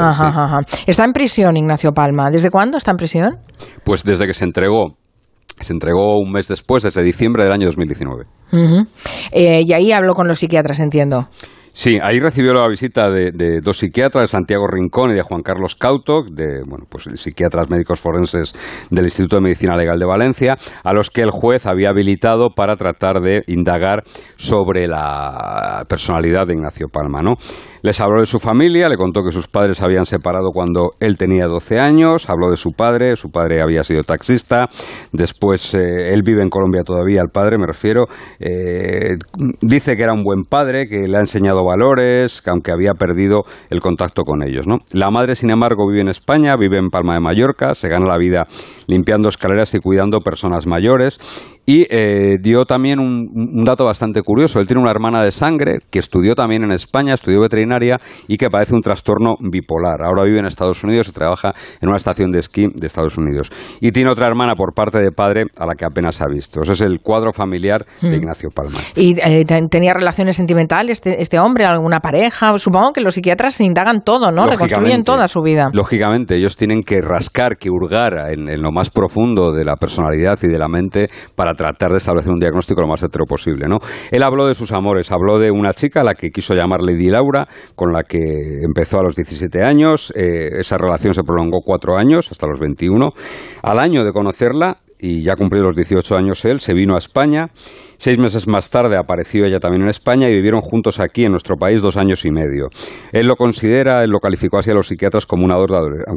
Está 0.88 1.06
en 1.06 1.14
prisión 1.14 1.56
Ignacio 1.56 1.92
Palma. 1.92 2.32
¿Desde 2.32 2.50
cuándo 2.50 2.78
está 2.78 2.92
en 2.92 2.98
prisión? 2.98 3.38
Pues 3.84 4.04
desde 4.04 4.26
que 4.26 4.34
se 4.34 4.44
entregó. 4.44 4.98
Se 5.60 5.74
entregó 5.74 6.20
un 6.20 6.32
mes 6.32 6.48
después, 6.48 6.84
desde 6.84 7.02
diciembre 7.02 7.44
del 7.44 7.54
año 7.54 7.66
2019. 7.68 8.26
Eh, 9.32 9.64
y 9.66 9.74
ahí 9.74 9.92
habló 9.92 10.14
con 10.14 10.28
los 10.28 10.40
psiquiatras, 10.40 10.80
entiendo. 10.80 11.30
Sí, 11.80 12.00
ahí 12.02 12.20
recibió 12.20 12.56
la 12.56 12.68
visita 12.68 13.12
de, 13.12 13.62
dos 13.62 13.78
psiquiatras, 13.78 14.24
de 14.24 14.28
Santiago 14.30 14.66
Rincón 14.66 15.12
y 15.12 15.14
de 15.14 15.22
Juan 15.22 15.44
Carlos 15.44 15.76
Cauto, 15.76 16.24
de 16.24 16.64
bueno, 16.68 16.86
pues 16.90 17.08
psiquiatras 17.22 17.70
médicos 17.70 18.00
forenses 18.00 18.54
del 18.90 19.06
Instituto 19.06 19.36
de 19.36 19.44
Medicina 19.44 19.78
Legal 19.78 20.00
de 20.00 20.08
Valencia, 20.08 20.58
a 20.84 20.92
los 20.92 21.12
que 21.12 21.22
el 21.22 21.30
juez 21.30 21.68
había 21.68 21.90
habilitado 21.90 22.50
para 22.56 22.78
tratar 22.78 23.22
de 23.22 23.44
indagar 23.46 24.02
sobre 24.38 24.88
la 24.88 25.86
personalidad 25.88 26.48
de 26.48 26.54
Ignacio 26.54 26.88
Palma, 26.92 27.22
¿no? 27.22 27.36
Les 27.84 28.02
habló 28.02 28.22
de 28.22 28.26
su 28.26 28.40
familia, 28.40 28.90
le 28.90 28.98
contó 28.98 29.24
que 29.24 29.32
sus 29.32 29.48
padres 29.48 29.82
habían 29.84 30.06
separado 30.06 30.50
cuando 30.52 30.94
él 31.00 31.16
tenía 31.16 31.46
12 31.46 31.80
años, 31.80 32.28
habló 32.28 32.50
de 32.50 32.58
su 32.58 32.72
padre, 32.72 33.16
su 33.16 33.30
padre 33.30 33.62
había 33.62 33.84
sido 33.84 34.02
taxista, 34.02 34.68
después 35.12 35.76
eh, 35.76 36.12
él 36.12 36.24
vive 36.26 36.42
en 36.42 36.50
Colombia 36.50 36.82
todavía, 36.84 37.22
el 37.22 37.30
padre 37.30 37.60
me 37.60 37.68
refiero, 37.68 38.08
eh, 38.40 39.18
dice 39.62 39.96
que 39.96 40.04
era 40.04 40.14
un 40.14 40.24
buen 40.24 40.42
padre, 40.42 40.88
que 40.88 41.08
le 41.08 41.18
ha 41.18 41.22
enseñado 41.22 41.67
valores, 41.68 42.42
que 42.42 42.50
aunque 42.50 42.72
había 42.72 42.94
perdido 42.94 43.44
el 43.70 43.82
contacto 43.82 44.24
con 44.24 44.44
ellos. 44.44 44.68
¿no? 44.68 44.80
La 44.92 45.12
madre, 45.12 45.36
sin 45.36 45.50
embargo, 45.50 45.88
vive 45.88 46.02
en 46.02 46.10
España, 46.10 46.56
vive 46.56 46.78
en 46.78 46.90
Palma 46.90 47.14
de 47.14 47.20
Mallorca, 47.20 47.76
se 47.76 47.90
gana 47.90 48.08
la 48.08 48.18
vida 48.18 48.48
limpiando 48.88 49.30
escaleras 49.30 49.74
y 49.74 49.80
cuidando 49.80 50.22
personas 50.22 50.66
mayores 50.66 51.20
y 51.70 51.86
eh, 51.90 52.38
dio 52.40 52.64
también 52.64 52.98
un, 52.98 53.64
dato 53.66 53.84
bastante 53.84 54.22
curioso. 54.22 54.62
Él 54.62 54.68
tiene 54.68 54.82
una 54.82 54.90
hermana 54.90 55.22
de 55.22 55.34
sangre 55.34 55.80
que 55.92 56.00
estudió 56.00 56.34
también 56.34 56.64
en 56.64 56.72
España, 56.72 57.14
estudió 57.14 57.42
veterinaria 57.42 58.00
y 58.26 58.38
que 58.38 58.50
padece 58.50 58.74
un 58.74 58.82
trastorno 58.82 59.36
bipolar. 59.42 60.02
Ahora 60.02 60.24
vive 60.24 60.40
en 60.40 60.46
Estados 60.46 60.82
Unidos 60.86 61.10
y 61.10 61.12
trabaja 61.12 61.54
en 61.82 61.90
una 61.90 61.98
estación 61.98 62.32
de 62.32 62.40
esquí 62.40 62.68
de 62.74 62.88
Estados 62.88 63.18
Unidos. 63.18 63.52
Y 63.82 63.92
tiene 63.92 64.10
otra 64.10 64.28
hermana 64.28 64.56
por 64.56 64.74
parte 64.74 65.00
de 65.00 65.12
padre 65.12 65.48
a 65.58 65.66
la 65.66 65.76
que 65.76 65.84
apenas 65.84 66.22
ha 66.22 66.28
visto. 66.28 66.62
Ese 66.62 66.72
es 66.72 66.82
el 66.82 67.02
cuadro 67.02 67.34
familiar 67.34 67.86
de 68.02 68.12
hmm. 68.12 68.14
Ignacio 68.14 68.50
Palma. 68.50 68.80
¿Y 68.96 69.20
eh, 69.20 69.44
tenía 69.70 69.94
relaciones 69.94 70.38
sentimentales 70.38 71.00
este, 71.00 71.22
este, 71.22 71.38
hombre, 71.38 71.66
alguna 71.66 72.00
pareja? 72.00 72.58
Supongo 72.60 72.94
que 72.94 73.02
los 73.02 73.14
psiquiatras 73.14 73.60
indagan 73.60 74.04
todo, 74.06 74.32
¿no? 74.32 74.48
Reconstruyen 74.48 75.04
toda 75.04 75.28
su 75.28 75.42
vida. 75.42 75.70
Lógicamente, 75.74 76.38
ellos 76.38 76.56
tienen 76.56 76.84
que 76.84 77.02
rascar, 77.02 77.58
que 77.58 77.70
hurgar 77.70 78.32
en, 78.32 78.48
en 78.48 78.62
lo 78.62 78.72
más 78.72 78.90
profundo 78.90 79.52
de 79.52 79.66
la 79.66 79.76
personalidad 79.76 80.40
y 80.44 80.48
de 80.48 80.58
la 80.58 80.70
mente 80.70 81.10
para 81.36 81.57
tratar 81.58 81.92
de 81.92 81.98
establecer 81.98 82.32
un 82.32 82.40
diagnóstico 82.40 82.80
lo 82.80 82.88
más 82.88 83.04
hetero 83.04 83.26
posible. 83.26 83.68
¿no? 83.68 83.80
Él 84.12 84.24
habló 84.24 84.48
de 84.48 84.56
sus 84.56 84.72
amores, 84.72 85.12
habló 85.12 85.40
de 85.40 85.52
una 85.52 85.74
chica 85.74 86.02
a 86.02 86.04
la 86.06 86.14
que 86.14 86.30
quiso 86.30 86.54
llamar 86.54 86.82
Lady 86.82 87.10
Laura, 87.10 87.48
con 87.76 87.92
la 87.92 88.04
que 88.04 88.62
empezó 88.64 89.00
a 89.00 89.04
los 89.04 89.16
17 89.16 89.62
años. 89.64 90.14
Eh, 90.16 90.60
esa 90.60 90.78
relación 90.78 91.14
se 91.14 91.24
prolongó 91.24 91.60
cuatro 91.66 91.98
años, 91.98 92.30
hasta 92.32 92.48
los 92.48 92.60
21. 92.60 93.12
Al 93.64 93.80
año 93.80 94.06
de 94.06 94.14
conocerla, 94.14 94.78
y 95.00 95.24
ya 95.24 95.36
cumplió 95.36 95.64
los 95.64 95.76
18 95.76 96.16
años 96.16 96.44
él, 96.46 96.60
se 96.60 96.74
vino 96.74 96.96
a 96.96 96.98
España 96.98 97.52
Seis 97.98 98.18
meses 98.18 98.48
más 98.48 98.70
tarde 98.70 98.96
apareció 98.96 99.46
ella 99.46 99.60
también 99.60 99.84
en 99.84 99.90
España 99.90 100.30
y 100.30 100.36
vivieron 100.36 100.62
juntos 100.62 101.00
aquí 101.00 101.26
en 101.26 101.32
nuestro 101.32 101.58
país 101.58 101.82
dos 101.82 101.98
años 101.98 102.26
y 102.26 102.32
medio. 102.32 102.70
Él 103.12 103.28
lo 103.28 103.36
considera, 103.36 104.04
él 104.04 104.12
lo 104.12 104.20
calificó 104.20 104.60
así 104.60 104.72
a 104.72 104.74
los 104.74 104.88
psiquiatras 104.88 105.26
como 105.26 105.46
un, 105.46 105.52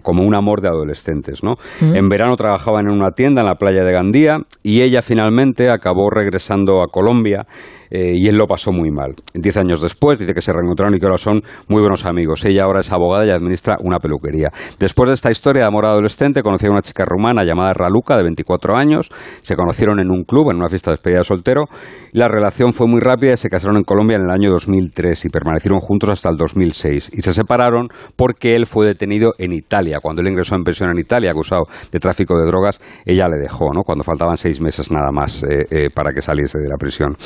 como 0.03 0.23
un 0.23 0.35
amor 0.35 0.61
de 0.61 0.69
adolescentes. 0.69 1.43
¿no? 1.43 1.55
Mm. 1.81 1.97
En 1.97 2.09
verano 2.09 2.37
trabajaban 2.37 2.87
en 2.87 2.93
una 2.93 3.13
tienda 3.13 3.41
en 3.41 3.47
la 3.47 3.55
playa 3.55 3.85
de 3.85 3.93
Gandía 3.93 4.39
y 4.63 4.83
ella 4.83 5.03
finalmente 5.03 5.71
acabó 5.71 6.11
regresando 6.11 6.83
a 6.83 6.89
Colombia 6.89 7.47
eh, 7.91 8.15
y 8.15 8.29
él 8.29 8.37
lo 8.37 8.47
pasó 8.47 8.73
muy 8.73 8.91
mal. 8.91 9.15
Diez 9.35 9.57
años 9.57 9.83
después 9.83 10.19
dice 10.19 10.35
que 10.35 10.43
se 10.43 10.53
reencontraron 10.53 10.95
y 10.95 10.99
que 10.99 11.07
ahora 11.07 11.19
son 11.19 11.43
muy 11.69 11.81
buenos 11.81 12.07
amigos. 12.07 12.45
Ella 12.45 12.65
ahora 12.65 12.81
es 12.81 12.93
abogada 12.93 13.27
y 13.27 13.31
administra 13.31 13.77
una 13.81 13.99
peluquería. 13.99 14.51
Después 14.79 15.09
de 15.09 15.15
esta 15.15 15.31
historia 15.31 15.63
de 15.63 15.69
amor 15.69 15.87
adolescente, 15.87 16.43
conoció 16.43 16.69
a 16.69 16.73
una 16.73 16.83
chica 16.83 17.05
rumana 17.05 17.45
llamada 17.45 17.73
Raluca, 17.75 18.17
de 18.17 18.23
24 18.23 18.77
años. 18.77 19.11
Se 19.43 19.57
conocieron 19.57 20.01
en 20.01 20.11
un 20.11 20.25
club, 20.25 20.51
en 20.51 20.57
una 20.57 20.69
fiesta 20.69 20.91
de 20.91 20.97
despedida 20.97 21.19
de 21.19 21.25
soltero. 21.25 21.65
La 22.13 22.29
relación 22.29 22.73
fue 22.73 22.87
muy 22.87 23.01
rápida 23.01 23.35
y 23.35 23.37
se 23.37 23.49
casaron 23.49 23.77
en 23.77 23.85
Colombia 23.85 24.17
en 24.17 24.23
el 24.23 24.31
año 24.31 24.51
2003 24.51 25.25
y 25.25 25.29
permanecieron 25.29 25.81
juntos 25.81 26.11
hasta 26.11 26.29
el 26.29 26.37
2006. 26.37 27.11
Y 27.13 27.23
se 27.23 27.33
separaron 27.33 27.89
porque 28.17 28.57
él 28.57 28.67
fue 28.67 28.87
detenido 28.87 29.33
en 29.39 29.53
Italia. 29.53 29.99
Cuando 30.03 30.23
él 30.23 30.29
ingresó 30.29 30.55
en 30.55 30.65
pensión 30.65 30.91
en 30.91 30.99
Italia, 30.99 31.31
acusado 31.31 31.63
de 31.91 31.99
tráfico 32.01 32.39
de 32.39 32.47
drogas, 32.47 32.81
ella 33.05 33.27
le 33.29 33.39
dejó, 33.39 33.73
¿no? 33.73 33.83
Cuando 33.83 34.05
faltaban 34.05 34.37
seis 34.37 34.61
meses 34.61 34.91
nada 34.91 35.11
más 35.13 35.43
eh, 35.43 35.67
eh, 35.71 35.89
para 35.95 36.13
que 36.13 36.23
saliese 36.23 36.59
de 36.59 36.69
la 36.69 36.77
prisión. 36.77 37.17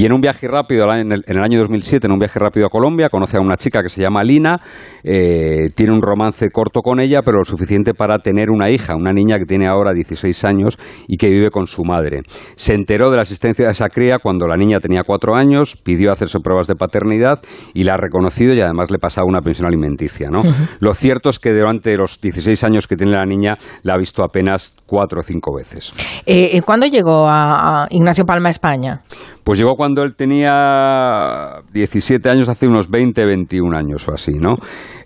Y 0.00 0.06
en 0.06 0.14
un 0.14 0.22
viaje 0.22 0.48
rápido, 0.48 0.90
en 0.94 1.12
el, 1.12 1.44
año 1.44 1.58
2007, 1.58 2.06
en 2.06 2.14
un 2.14 2.18
viaje 2.18 2.38
rápido 2.38 2.64
a 2.64 2.70
Colombia, 2.70 3.10
conoce 3.10 3.36
a 3.36 3.40
una 3.40 3.58
chica 3.58 3.82
que 3.82 3.90
se 3.90 4.00
llama 4.00 4.24
Lina, 4.24 4.58
eh, 5.04 5.68
tiene 5.74 5.92
un 5.92 6.00
romance 6.00 6.48
corto 6.48 6.80
con 6.80 7.00
ella, 7.00 7.20
pero 7.22 7.36
lo 7.36 7.44
suficiente 7.44 7.92
para 7.92 8.18
tener 8.20 8.48
una 8.48 8.70
hija, 8.70 8.96
una 8.96 9.12
niña 9.12 9.38
que 9.38 9.44
tiene 9.44 9.66
ahora 9.66 9.92
16 9.92 10.42
años 10.46 10.78
y 11.06 11.18
que 11.18 11.28
vive 11.28 11.50
con 11.50 11.66
su 11.66 11.84
madre. 11.84 12.22
Se 12.54 12.72
enteró 12.72 13.10
de 13.10 13.16
la 13.16 13.22
existencia 13.24 13.66
de 13.66 13.72
esa 13.72 13.90
cría 13.90 14.20
cuando 14.20 14.46
la 14.46 14.56
niña 14.56 14.80
tenía 14.80 15.02
cuatro 15.02 15.36
años, 15.36 15.76
pidió 15.76 16.12
hacerse 16.12 16.38
pruebas 16.40 16.66
de 16.66 16.76
paternidad 16.76 17.42
y 17.74 17.84
la 17.84 17.92
ha 17.92 17.98
reconocido 17.98 18.54
y 18.54 18.60
además 18.62 18.90
le 18.90 18.98
pasaba 18.98 19.26
una 19.26 19.42
pensión 19.42 19.68
alimenticia. 19.68 20.30
¿no? 20.30 20.40
Lo 20.78 20.94
cierto 20.94 21.28
es 21.28 21.38
que 21.38 21.52
durante 21.52 21.94
los 21.98 22.18
16 22.22 22.64
años 22.64 22.86
que 22.86 22.96
tiene 22.96 23.12
la 23.12 23.26
niña 23.26 23.58
la 23.82 23.96
ha 23.96 23.98
visto 23.98 24.24
apenas 24.24 24.74
cuatro 24.86 25.20
o 25.20 25.22
cinco 25.22 25.54
veces. 25.54 25.92
Eh, 26.24 26.58
¿Cuándo 26.62 26.86
llegó 26.86 27.28
a 27.28 27.86
Ignacio 27.90 28.24
Palma 28.24 28.48
a 28.48 28.50
España? 28.50 29.02
Pues 29.44 29.58
llegó 29.58 29.74
cuando 29.76 30.02
él 30.02 30.14
tenía 30.16 31.62
17 31.72 32.28
años, 32.28 32.48
hace 32.48 32.66
unos 32.66 32.90
20, 32.90 33.24
21 33.24 33.76
años 33.76 34.08
o 34.08 34.12
así, 34.12 34.32
¿no? 34.32 34.56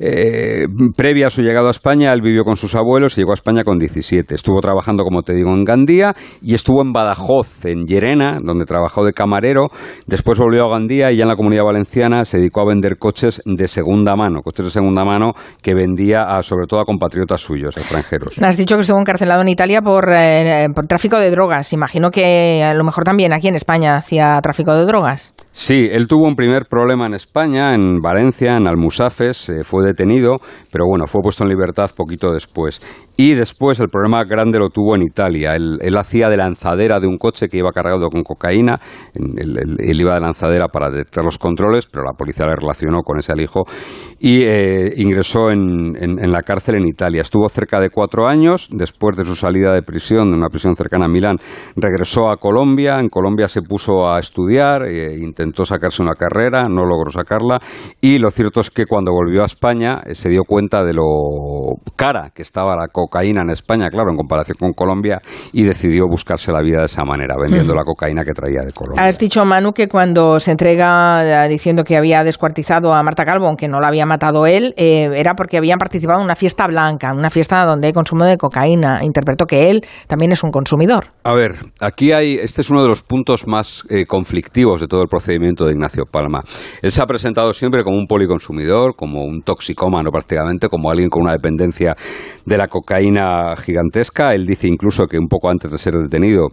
Eh, 0.01 0.67
previa 0.97 1.29
a 1.29 1.31
su 1.31 1.43
llegada 1.43 1.69
a 1.69 1.71
España, 1.71 2.13
él 2.13 2.21
vivió 2.21 2.45
con 2.45 2.57
sus 2.57 2.75
abuelos 2.75 3.17
y 3.17 3.21
llegó 3.21 3.31
a 3.31 3.35
España 3.35 3.65
con 3.65 3.79
17. 3.79 4.35
Estuvo 4.35 4.61
trabajando, 4.61 5.05
como 5.05 5.23
te 5.23 5.35
digo, 5.35 5.53
en 5.53 5.65
Gandía 5.65 6.15
y 6.43 6.55
estuvo 6.55 6.83
en 6.83 6.93
Badajoz, 6.93 7.65
en 7.65 7.87
Llerena, 7.87 8.39
donde 8.43 8.65
trabajó 8.65 9.05
de 9.05 9.13
camarero. 9.13 9.69
Después 10.07 10.39
volvió 10.39 10.65
a 10.67 10.71
Gandía 10.71 11.13
y 11.13 11.17
ya 11.17 11.23
en 11.23 11.29
la 11.29 11.37
comunidad 11.37 11.65
valenciana 11.65 12.25
se 12.25 12.39
dedicó 12.39 12.61
a 12.63 12.67
vender 12.67 12.99
coches 12.99 13.41
de 13.45 13.69
segunda 13.69 14.17
mano, 14.17 14.43
coches 14.43 14.67
de 14.67 14.71
segunda 14.73 15.05
mano 15.05 15.33
que 15.63 15.75
vendía 15.75 16.23
a, 16.23 16.43
sobre 16.43 16.67
todo 16.67 16.81
a 16.81 16.85
compatriotas 16.85 17.41
suyos, 17.41 17.77
extranjeros. 17.77 18.39
Has 18.43 18.57
dicho 18.57 18.75
que 18.77 18.83
estuvo 18.83 18.99
encarcelado 18.99 19.43
en 19.43 19.49
Italia 19.49 19.81
por, 19.81 20.11
eh, 20.11 20.67
por 20.75 20.87
tráfico 20.87 21.19
de 21.19 21.31
drogas. 21.31 21.73
Imagino 21.73 22.11
que 22.11 22.63
a 22.63 22.75
lo 22.75 22.85
mejor 22.85 23.05
también 23.05 23.33
aquí 23.33 23.49
en 23.49 23.55
España 23.55 23.97
hacía 23.97 24.24
tráfico 24.43 24.75
de 24.75 24.85
drogas. 24.87 25.35
Sí, 25.57 25.89
él 25.89 26.09
tuvo 26.09 26.27
un 26.27 26.35
primer 26.35 26.67
problema 26.67 27.07
en 27.07 27.15
España, 27.15 27.75
en 27.75 28.01
Valencia, 28.01 28.57
en 28.57 28.67
Almusafes, 28.67 29.49
eh, 29.51 29.63
fue 29.63 29.87
detenido, 29.87 30.39
pero 30.73 30.85
bueno, 30.89 31.07
fue 31.07 31.23
puesto 31.23 31.45
en 31.45 31.51
libertad 31.51 31.93
poquito 31.97 32.33
después. 32.33 32.83
Y 33.17 33.35
después 33.35 33.79
el 33.79 33.89
problema 33.89 34.25
grande 34.25 34.59
lo 34.59 34.71
tuvo 34.71 34.97
en 34.97 35.03
Italia. 35.03 35.55
Él, 35.55 35.97
hacía 35.97 36.29
de 36.29 36.37
lanzadera 36.37 36.99
de 36.99 37.07
un 37.07 37.17
coche 37.17 37.49
que 37.49 37.59
iba 37.59 37.71
cargado 37.71 38.09
con 38.09 38.25
cocaína. 38.25 38.81
Él, 39.15 40.01
iba 40.01 40.15
de 40.15 40.21
lanzadera 40.21 40.67
para 40.67 40.91
detectar 40.91 41.25
los 41.25 41.39
controles, 41.39 41.87
pero 41.87 42.05
la 42.05 42.15
policía 42.15 42.47
le 42.47 42.57
relacionó 42.57 43.03
con 43.03 43.21
ese 43.21 43.31
alijo 43.31 43.63
y 44.19 44.43
eh, 44.43 44.95
ingresó 44.97 45.51
en, 45.51 46.33
la 46.33 46.43
cárcel 46.43 46.75
en 46.75 46.89
Italia. 46.89 47.21
Estuvo 47.21 47.49
cerca 47.49 47.79
de 47.79 47.91
cuatro 47.91 48.27
años. 48.27 48.69
Después 48.73 49.17
de 49.17 49.25
su 49.25 49.37
salida 49.37 49.73
de 49.73 49.83
prisión, 49.83 50.33
de 50.33 50.37
una 50.37 50.49
prisión 50.49 50.75
cercana 50.75 51.05
a 51.05 51.09
Milán, 51.09 51.37
regresó 51.77 52.31
a 52.31 52.39
Colombia. 52.39 52.99
En 52.99 53.09
Colombia 53.09 53.47
se 53.47 53.63
puso 53.63 54.09
a 54.09 54.19
estudiar, 54.19 54.87
e 54.87 55.15
intentó 55.45 55.65
sacarse 55.65 56.03
una 56.03 56.15
carrera, 56.15 56.69
no 56.69 56.85
logró 56.85 57.11
sacarla. 57.11 57.61
Y 58.01 58.19
lo 58.19 58.31
cierto 58.31 58.61
es 58.61 58.71
que 58.71 58.87
cuando 58.87 59.13
volvió 59.13 59.43
a 59.43 59.47
España 59.47 60.01
eh, 60.07 60.15
se 60.15 60.29
dio 60.31 60.45
cuenta 60.45 60.83
de 60.83 60.95
lo 60.95 61.05
cara 61.97 62.31
que 62.35 62.43
estaba 62.43 62.75
la 62.77 62.89
cocaína 62.89 63.43
en 63.43 63.51
España, 63.51 63.91
claro, 63.91 64.11
en 64.11 64.17
comparación 64.17 64.57
con 64.59 64.73
Colombia, 64.73 65.21
y 65.53 65.63
decidió 65.65 66.05
buscarse 66.09 66.51
la 66.51 66.61
vida 66.61 66.79
de 66.79 66.87
esa 66.87 67.05
manera, 67.05 67.35
vendiendo 67.41 67.75
la 67.75 67.85
cocaína 67.85 68.25
que 68.25 68.33
traía 68.33 68.61
de 68.65 68.73
Colombia. 68.73 69.05
Has 69.05 69.19
dicho, 69.19 69.45
Manu, 69.45 69.73
que 69.73 69.89
cuando 69.89 70.41
se 70.41 70.51
entrega 70.51 71.45
eh, 71.45 71.49
diciendo 71.49 71.85
que 71.85 71.97
había 71.97 72.25
descuartizado 72.25 72.93
a 72.93 73.03
Marta 73.03 73.25
Calvo, 73.25 73.47
aunque 73.47 73.69
no 73.69 73.81
la 73.81 73.89
había 73.89 74.07
matado 74.07 74.47
él, 74.47 74.75
eh, 74.77 75.09
era 75.15 75.35
porque 75.35 75.59
habían 75.59 75.79
participado 75.79 76.21
en 76.21 76.25
una 76.25 76.37
fiesta 76.37 76.67
blanca, 76.67 77.13
una 77.13 77.31
fiesta 77.31 77.65
donde 77.65 77.89
hay 77.89 77.93
consumo 77.93 78.25
de 78.25 78.37
cocaína. 78.39 79.05
Interpreto 79.05 79.47
que 79.47 79.71
él 79.71 79.85
también 80.07 80.33
es 80.33 80.43
un 80.43 80.51
consumidor. 80.51 81.09
A 81.23 81.35
ver, 81.35 81.57
aquí 81.81 82.13
hay, 82.13 82.35
este 82.35 82.63
es 82.63 82.71
uno 82.71 82.83
de 82.83 82.89
los 82.89 83.03
puntos 83.03 83.47
más 83.47 83.85
eh, 83.91 84.07
conflictivos 84.07 84.81
de 84.81 84.87
todo 84.87 85.03
el 85.03 85.09
procedimiento 85.09 85.34
de 85.39 85.73
Ignacio 85.73 86.05
Palma. 86.11 86.41
Él 86.83 86.93
se 86.93 87.03
ha 87.03 87.07
presentado 87.07 87.53
siempre 87.53 87.83
como 87.85 87.99
un 87.99 88.07
policonsumidor, 88.07 88.95
como 88.97 89.25
un 89.25 89.43
toxicómano 89.43 90.11
prácticamente, 90.11 90.69
como 90.69 90.91
alguien 90.91 91.11
con 91.11 91.23
una 91.23 91.33
dependencia 91.33 91.95
de 92.45 92.59
la 92.59 92.69
cocaína 92.69 93.55
gigantesca. 93.57 94.35
Él 94.35 94.47
dice 94.47 94.69
incluso 94.69 95.07
que 95.07 95.19
un 95.19 95.29
poco 95.29 95.51
antes 95.51 95.71
de 95.71 95.79
ser 95.79 95.95
detenido 95.95 96.49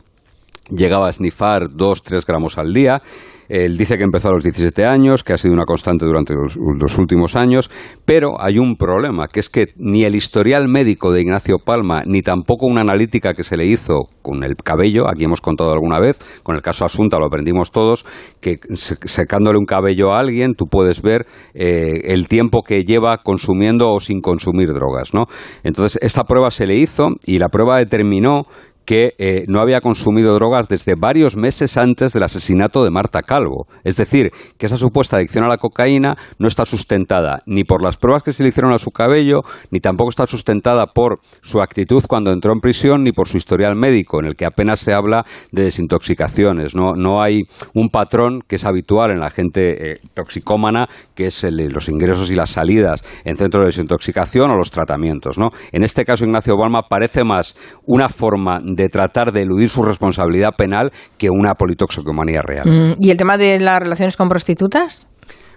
llegaba 0.70 1.08
a 1.08 1.12
snifar 1.12 1.64
2-3 1.70 2.26
gramos 2.26 2.58
al 2.58 2.74
día. 2.74 3.02
Él 3.51 3.77
dice 3.77 3.98
que 3.98 4.05
empezó 4.05 4.29
a 4.29 4.31
los 4.31 4.46
17 4.46 4.86
años, 4.86 5.25
que 5.25 5.34
ha 5.34 5.38
sido 5.38 5.53
una 5.53 5.65
constante 5.65 6.05
durante 6.05 6.34
los, 6.34 6.98
últimos 6.98 7.36
años, 7.36 7.70
pero 8.05 8.39
hay 8.39 8.58
un 8.58 8.77
problema, 8.77 9.27
que 9.27 9.41
es 9.41 9.50
que 9.50 9.74
ni 9.75 10.05
el 10.05 10.15
historial 10.15 10.70
médico 10.70 11.12
de 11.12 11.22
Ignacio 11.22 11.58
Palma, 11.60 12.03
ni 12.05 12.22
tampoco 12.22 12.65
una 12.65 12.79
analítica 12.79 13.34
que 13.34 13.43
se 13.43 13.58
le 13.58 13.65
hizo 13.65 14.08
con 14.22 14.46
el 14.46 14.55
cabello, 14.55 15.10
aquí 15.10 15.25
hemos 15.25 15.41
contado 15.41 15.74
alguna 15.74 16.00
vez, 16.00 16.17
con 16.43 16.55
el 16.55 16.62
caso 16.62 16.86
Asunta 16.86 17.20
lo 17.20 17.25
aprendimos 17.25 17.72
todos, 17.72 18.05
que 18.39 18.60
secándole 18.74 19.58
un 19.58 19.65
cabello 19.65 20.13
a 20.13 20.20
alguien 20.20 20.53
tú 20.55 20.67
puedes 20.67 21.01
ver 21.01 21.25
eh, 21.53 22.00
el 22.05 22.29
tiempo 22.29 22.62
que 22.63 22.84
lleva 22.84 23.17
consumiendo 23.17 23.91
o 23.91 24.00
sin 24.00 24.22
consumir 24.22 24.72
drogas, 24.72 25.13
¿no? 25.13 25.25
Entonces, 25.63 26.00
esta 26.01 26.24
prueba 26.24 26.51
se 26.51 26.65
le 26.65 26.77
hizo 26.77 27.10
y 27.25 27.39
la 27.39 27.50
prueba 27.50 27.79
determinó 27.79 28.46
que 28.86 29.14
eh, 29.18 29.46
no 29.48 29.62
había 29.62 29.82
consumido 29.82 30.34
drogas 30.34 30.68
desde 30.68 30.96
varios 30.96 31.38
meses 31.38 31.78
antes 31.78 32.14
del 32.14 32.24
asesinato 32.24 32.84
de 32.84 32.92
Marta 32.92 33.22
Calvo. 33.22 33.68
Es 33.84 33.98
decir, 33.98 34.32
que 34.58 34.66
esa 34.66 34.78
supuesta 34.78 35.18
adicción 35.18 35.46
a 35.46 35.50
la 35.50 35.58
cocaína 35.58 36.18
no 36.40 36.48
está 36.48 36.66
sustentada 36.66 37.42
ni 37.46 37.64
por 37.64 37.84
las 37.84 37.98
pruebas 37.98 38.24
que 38.24 38.34
se 38.34 38.44
le 38.44 38.50
hicieron 38.50 38.74
a 38.74 38.80
su 38.80 38.92
cabello, 38.92 39.42
ni 39.70 39.80
tampoco 39.80 40.10
está 40.10 40.28
sustentada 40.28 40.88
por 40.88 41.20
su 41.42 41.62
actitud 41.62 42.04
cuando 42.08 42.32
entró 42.32 42.54
en 42.54 42.60
prisión, 42.60 43.04
ni 43.04 43.12
por 43.12 43.28
su 43.28 43.38
historial 43.38 43.76
médico, 43.76 44.20
en 44.20 44.28
el 44.28 44.36
que 44.36 44.46
apenas 44.46 44.80
se 44.80 44.94
habla 44.94 45.26
de 45.52 45.64
desintoxicaciones. 45.64 46.76
No, 46.76 46.94
no 46.96 47.22
hay 47.22 47.42
un 47.74 47.90
patrón 47.90 48.42
que 48.48 48.56
es 48.56 48.66
habitual 48.66 49.12
en 49.12 49.20
la 49.20 49.30
gente 49.30 49.92
eh, 49.92 50.00
toxicómana, 50.14 50.88
que 51.16 51.28
es 51.28 51.44
los 51.44 51.90
ingresos 51.90 52.30
y 52.32 52.36
las 52.36 52.52
salidas 52.52 53.04
en 53.24 53.36
centros 53.36 53.64
de 53.64 53.68
desintoxicación 53.68 54.52
o 54.52 54.58
los 54.58 54.72
tratamientos. 54.72 55.38
¿no? 55.38 55.50
En 55.72 55.84
este 55.84 56.06
caso, 56.06 56.26
Ignacio 56.26 56.58
Balma 56.58 56.84
parece 56.90 57.24
más 57.24 57.56
una 57.86 58.10
forma 58.10 58.60
tratar 58.90 59.32
de 59.32 59.42
eludir 59.42 59.70
su 59.70 59.84
responsabilidad 59.84 60.52
penal 60.58 60.92
que 61.18 61.30
una 61.30 61.56
politoxicomanía 61.56 62.42
real. 62.42 62.68
Mm, 62.68 62.96
¿Y 63.00 63.10
el 63.10 63.18
tema 63.18 63.38
de 63.38 63.60
las 63.60 63.80
relaciones 63.80 64.18
con 64.18 64.30
prostitutas? 64.30 65.08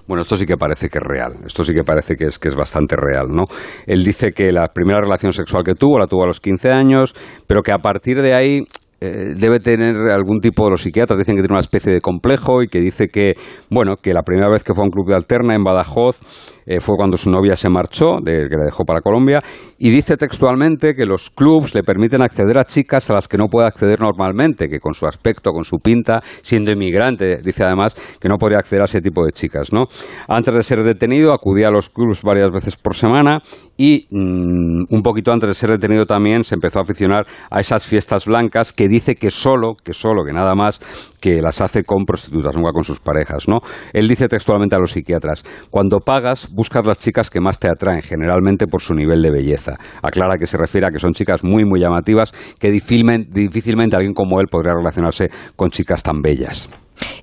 Bueno, 0.07 0.21
esto 0.21 0.37
sí 0.37 0.45
que 0.45 0.57
parece 0.57 0.89
que 0.89 0.99
es 0.99 1.05
real. 1.05 1.37
Esto 1.47 1.65
sí 1.65 1.73
que 1.73 1.83
parece 1.83 2.15
que 2.17 2.27
es, 2.27 2.39
que 2.39 2.49
es 2.49 2.55
bastante 2.55 2.95
real, 2.97 3.29
¿no? 3.29 3.45
Él 3.87 4.05
dice 4.05 4.33
que 4.33 4.53
la 4.53 4.69
primera 4.69 5.01
relación 5.01 5.33
sexual 5.33 5.65
que 5.65 5.75
tuvo 5.75 5.99
la 5.99 6.07
tuvo 6.07 6.25
a 6.25 6.27
los 6.27 6.41
15 6.41 6.71
años, 6.71 7.15
pero 7.47 7.63
que 7.63 7.73
a 7.73 7.79
partir 7.79 8.21
de 8.21 8.35
ahí 8.35 8.65
eh, 9.01 9.35
debe 9.37 9.61
tener 9.61 9.97
algún 10.11 10.41
tipo, 10.41 10.71
los 10.71 10.83
psiquiatras 10.83 11.19
dicen 11.19 11.37
que 11.37 11.43
tiene 11.43 11.55
una 11.55 11.61
especie 11.61 11.93
de 11.93 12.01
complejo 12.01 12.63
y 12.63 12.69
que 12.69 12.81
dice 12.81 13.09
que, 13.09 13.35
bueno, 13.71 13.97
que 13.97 14.15
la 14.15 14.23
primera 14.23 14.49
vez 14.49 14.63
que 14.63 14.75
fue 14.75 14.83
a 14.83 14.87
un 14.87 14.91
club 14.91 15.09
de 15.09 15.15
alterna 15.15 15.55
en 15.55 15.63
Badajoz 15.65 16.19
eh, 16.67 16.81
fue 16.81 16.97
cuando 16.97 17.17
su 17.17 17.31
novia 17.31 17.57
se 17.57 17.69
marchó, 17.69 18.19
de, 18.23 18.49
que 18.49 18.57
la 18.57 18.65
dejó 18.65 18.85
para 18.85 19.01
Colombia, 19.01 19.43
y 19.79 19.91
dice 19.91 20.17
textualmente 20.17 20.95
que 20.95 21.05
los 21.05 21.31
clubs 21.31 21.75
le 21.75 21.83
permiten 21.83 22.23
acceder 22.23 22.57
a 22.57 22.65
chicas 22.65 23.11
a 23.11 23.15
las 23.15 23.29
que 23.29 23.37
no 23.37 23.49
puede 23.49 23.67
acceder 23.67 24.01
normalmente, 24.01 24.69
que 24.69 24.81
con 24.81 24.95
su 24.95 25.07
aspecto, 25.07 25.53
con 25.53 25.65
su 25.65 25.79
pinta, 25.79 26.23
siendo 26.43 26.71
inmigrante, 26.71 27.43
dice 27.43 27.65
además 27.65 27.95
que 28.21 28.29
no 28.29 28.37
podría 28.39 28.59
acceder 28.59 28.83
a 28.83 28.85
ese 28.87 29.01
tipo 29.01 29.25
de 29.25 29.33
chicas, 29.33 29.73
¿no? 29.73 29.85
Antes 30.29 30.55
de 30.55 30.63
ser 30.63 30.83
detenido, 30.83 31.33
acudía 31.33 31.69
a 31.69 31.71
los 31.71 31.91
clubs 31.91 32.23
varias 32.23 32.51
veces 32.51 32.77
por 32.77 32.95
semana 32.95 33.43
y 33.77 34.07
mm, 34.11 34.85
un 34.89 35.03
poquito 35.03 35.33
antes 35.33 35.49
de 35.49 35.55
ser 35.55 35.71
detenido 35.71 36.07
también 36.07 36.45
se 36.45 36.55
empezó 36.55 36.79
a 36.79 36.83
aficionar 36.83 37.27
a 37.51 37.61
esas 37.61 37.87
fiestas 37.87 38.27
blancas 38.27 38.73
que 38.73 38.89
dice 38.89 39.17
que 39.17 39.31
solo, 39.31 39.75
que 39.83 39.93
solo, 39.93 40.25
que 40.25 40.33
nada 40.33 40.55
más, 40.55 40.81
que 41.21 41.41
las 41.41 41.61
hace 41.61 41.85
con 41.85 42.05
prostitutas, 42.05 42.55
nunca 42.55 42.71
con 42.73 42.85
sus 42.85 43.01
parejas, 43.01 43.49
¿no? 43.49 43.59
Él 43.93 44.09
dice 44.09 44.29
textualmente 44.29 44.77
a 44.77 44.79
los 44.79 44.93
psiquiatras, 44.93 45.45
cuando 45.71 46.01
pagas, 46.01 46.49
buscas 46.53 46.85
las 46.85 46.99
chicas 46.99 47.31
que 47.31 47.41
más 47.41 47.59
te 47.59 47.69
atraen, 47.69 48.03
generalmente 48.03 48.67
por 48.67 48.83
su 48.83 48.95
nivel 48.95 49.23
de 49.23 49.31
belleza. 49.31 49.77
Aclara 50.03 50.39
que 50.39 50.47
se 50.47 50.57
refiere 50.57 50.87
a 50.87 50.91
que 50.91 50.99
son 50.99 51.13
chicas 51.13 51.43
muy, 51.43 51.65
muy 51.65 51.81
llamativas, 51.81 52.33
que 52.59 52.71
difícilmente 52.71 53.97
alguien 53.97 54.15
como 54.15 54.41
él 54.41 54.47
podría 54.51 54.75
relacionarse 54.75 55.31
con 55.57 55.71
chicas 55.71 56.03
tan 56.03 56.21
bellas. 56.23 56.71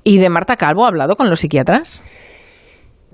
¿Y 0.03 0.17
de 0.17 0.29
Marta 0.29 0.57
Calvo 0.57 0.85
ha 0.85 0.89
hablado 0.89 1.15
con 1.15 1.29
los 1.29 1.39
psiquiatras? 1.39 2.03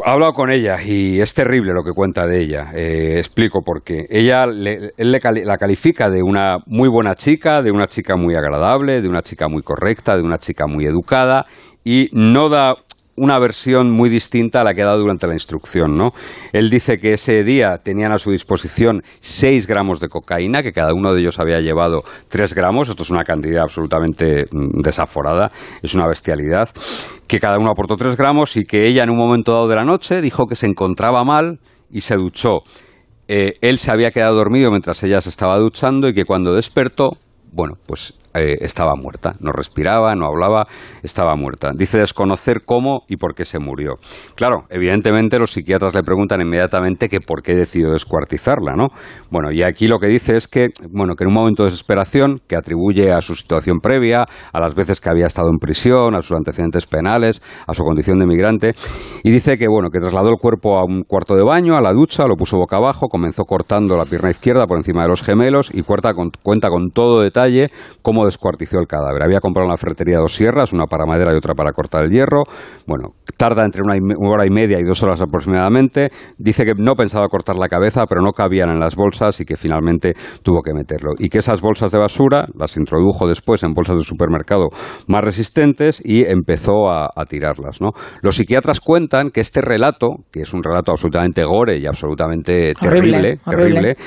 Ha 0.05 0.11
hablado 0.11 0.33
con 0.33 0.51
ella 0.51 0.77
y 0.83 1.19
es 1.19 1.33
terrible 1.33 1.73
lo 1.73 1.83
que 1.83 1.91
cuenta 1.91 2.27
de 2.27 2.39
ella. 2.39 2.71
Eh, 2.73 3.15
explico 3.17 3.61
por 3.63 3.81
qué. 3.83 4.05
Ella 4.09 4.43
él 4.43 5.11
la 5.11 5.57
califica 5.57 6.09
de 6.09 6.21
una 6.21 6.59
muy 6.67 6.87
buena 6.87 7.15
chica, 7.15 7.63
de 7.63 7.71
una 7.71 7.87
chica 7.87 8.15
muy 8.15 8.35
agradable, 8.35 9.01
de 9.01 9.09
una 9.09 9.23
chica 9.23 9.47
muy 9.47 9.63
correcta, 9.63 10.15
de 10.15 10.23
una 10.23 10.37
chica 10.37 10.67
muy 10.67 10.85
educada 10.85 11.45
y 11.83 12.09
no 12.11 12.49
da 12.49 12.75
una 13.17 13.39
versión 13.39 13.91
muy 13.91 14.09
distinta 14.09 14.61
a 14.61 14.63
la 14.63 14.73
que 14.73 14.83
ha 14.83 14.85
dado 14.85 14.99
durante 14.99 15.27
la 15.27 15.33
instrucción. 15.33 15.95
¿no? 15.95 16.11
Él 16.53 16.69
dice 16.69 16.99
que 16.99 17.13
ese 17.13 17.43
día 17.43 17.77
tenían 17.83 18.11
a 18.11 18.19
su 18.19 18.31
disposición 18.31 19.01
6 19.19 19.67
gramos 19.67 19.99
de 19.99 20.07
cocaína, 20.07 20.63
que 20.63 20.71
cada 20.71 20.93
uno 20.93 21.13
de 21.13 21.21
ellos 21.21 21.39
había 21.39 21.59
llevado 21.59 22.03
3 22.29 22.53
gramos. 22.53 22.89
Esto 22.89 23.03
es 23.03 23.09
una 23.09 23.23
cantidad 23.23 23.63
absolutamente 23.63 24.45
mm, 24.51 24.81
desaforada, 24.81 25.51
es 25.81 25.95
una 25.95 26.07
bestialidad. 26.07 26.69
Que 27.27 27.39
cada 27.39 27.57
uno 27.57 27.71
aportó 27.71 27.95
3 27.97 28.15
gramos 28.15 28.55
y 28.55 28.65
que 28.65 28.87
ella 28.87 29.03
en 29.03 29.09
un 29.09 29.17
momento 29.17 29.51
dado 29.51 29.67
de 29.67 29.75
la 29.75 29.83
noche 29.83 30.21
dijo 30.21 30.45
que 30.45 30.55
se 30.55 30.67
encontraba 30.67 31.23
mal 31.23 31.59
y 31.91 32.01
se 32.01 32.15
duchó. 32.15 32.59
Eh, 33.27 33.57
él 33.61 33.79
se 33.79 33.91
había 33.91 34.11
quedado 34.11 34.35
dormido 34.35 34.69
mientras 34.69 35.03
ella 35.03 35.19
se 35.21 35.29
estaba 35.29 35.57
duchando 35.57 36.07
y 36.07 36.13
que 36.13 36.23
cuando 36.23 36.53
despertó, 36.53 37.17
bueno, 37.51 37.73
pues 37.85 38.13
eh, 38.39 38.57
estaba 38.61 38.95
muerta, 38.95 39.33
no 39.39 39.51
respiraba, 39.51 40.15
no 40.15 40.25
hablaba, 40.25 40.67
estaba 41.03 41.35
muerta. 41.35 41.71
Dice 41.75 41.97
desconocer 41.97 42.61
cómo 42.65 43.01
y 43.07 43.17
por 43.17 43.33
qué 43.35 43.45
se 43.45 43.59
murió. 43.59 43.95
Claro, 44.35 44.65
evidentemente 44.69 45.39
los 45.39 45.51
psiquiatras 45.51 45.93
le 45.93 46.03
preguntan 46.03 46.41
inmediatamente 46.41 47.09
que 47.09 47.19
por 47.19 47.41
qué 47.41 47.55
decidió 47.55 47.91
descuartizarla, 47.91 48.73
¿no? 48.75 48.87
Bueno, 49.31 49.51
y 49.51 49.63
aquí 49.63 49.87
lo 49.87 49.99
que 49.99 50.07
dice 50.07 50.37
es 50.37 50.47
que, 50.47 50.69
bueno, 50.91 51.15
que 51.15 51.23
en 51.23 51.29
un 51.29 51.35
momento 51.35 51.63
de 51.63 51.69
desesperación, 51.69 52.39
que 52.47 52.55
atribuye 52.55 53.11
a 53.11 53.21
su 53.21 53.35
situación 53.35 53.79
previa, 53.79 54.25
a 54.53 54.59
las 54.59 54.75
veces 54.75 55.01
que 55.01 55.09
había 55.09 55.27
estado 55.27 55.49
en 55.49 55.57
prisión, 55.57 56.15
a 56.15 56.21
sus 56.21 56.35
antecedentes 56.35 56.85
penales, 56.87 57.41
a 57.67 57.73
su 57.73 57.83
condición 57.83 58.19
de 58.19 58.25
migrante, 58.25 58.73
y 59.23 59.31
dice 59.31 59.57
que, 59.57 59.67
bueno, 59.67 59.89
que 59.89 59.99
trasladó 59.99 60.29
el 60.29 60.37
cuerpo 60.37 60.77
a 60.77 60.83
un 60.83 61.03
cuarto 61.03 61.35
de 61.35 61.43
baño, 61.43 61.75
a 61.75 61.81
la 61.81 61.93
ducha, 61.93 62.25
lo 62.27 62.35
puso 62.35 62.57
boca 62.57 62.77
abajo, 62.77 63.07
comenzó 63.07 63.43
cortando 63.43 63.97
la 63.97 64.05
pierna 64.05 64.29
izquierda 64.29 64.67
por 64.67 64.77
encima 64.77 65.03
de 65.03 65.09
los 65.09 65.21
gemelos 65.21 65.69
y 65.73 65.81
cuenta 65.81 66.13
con, 66.13 66.31
cuenta 66.43 66.69
con 66.69 66.91
todo 66.91 67.21
detalle 67.21 67.69
cómo 68.01 68.25
descuartizó 68.27 68.79
el 68.79 68.87
cadáver. 68.87 69.23
Había 69.23 69.39
comprado 69.39 69.65
en 69.65 69.71
la 69.71 69.77
ferretería 69.77 70.19
dos 70.19 70.35
sierras, 70.35 70.73
una 70.73 70.85
para 70.85 71.05
madera 71.05 71.33
y 71.33 71.37
otra 71.37 71.53
para 71.55 71.71
cortar 71.71 72.03
el 72.03 72.11
hierro. 72.11 72.43
Bueno, 72.85 73.15
tarda 73.37 73.65
entre 73.65 73.81
una 73.81 73.95
hora 74.29 74.45
y 74.45 74.49
media 74.49 74.79
y 74.79 74.83
dos 74.83 75.01
horas 75.03 75.21
aproximadamente. 75.21 76.11
Dice 76.37 76.65
que 76.65 76.73
no 76.77 76.95
pensaba 76.95 77.27
cortar 77.27 77.57
la 77.57 77.67
cabeza, 77.67 78.05
pero 78.07 78.21
no 78.21 78.31
cabían 78.31 78.69
en 78.69 78.79
las 78.79 78.95
bolsas 78.95 79.39
y 79.41 79.45
que 79.45 79.57
finalmente 79.57 80.13
tuvo 80.43 80.61
que 80.61 80.73
meterlo. 80.73 81.13
Y 81.17 81.29
que 81.29 81.39
esas 81.39 81.61
bolsas 81.61 81.91
de 81.91 81.97
basura 81.97 82.45
las 82.55 82.77
introdujo 82.77 83.27
después 83.27 83.63
en 83.63 83.73
bolsas 83.73 83.97
de 83.97 84.03
supermercado 84.05 84.67
más 85.07 85.23
resistentes 85.23 86.01
y 86.03 86.23
empezó 86.23 86.91
a, 86.91 87.07
tirarlas. 87.27 87.81
¿no? 87.81 87.89
Los 88.21 88.35
psiquiatras 88.35 88.79
cuentan 88.79 89.31
que 89.31 89.41
este 89.41 89.61
relato, 89.61 90.07
que 90.31 90.41
es 90.41 90.53
un 90.53 90.63
relato 90.63 90.91
absolutamente 90.91 91.43
gore 91.43 91.77
y 91.77 91.85
absolutamente 91.85 92.73
terrible, 92.79 93.37
terrible 93.45 93.97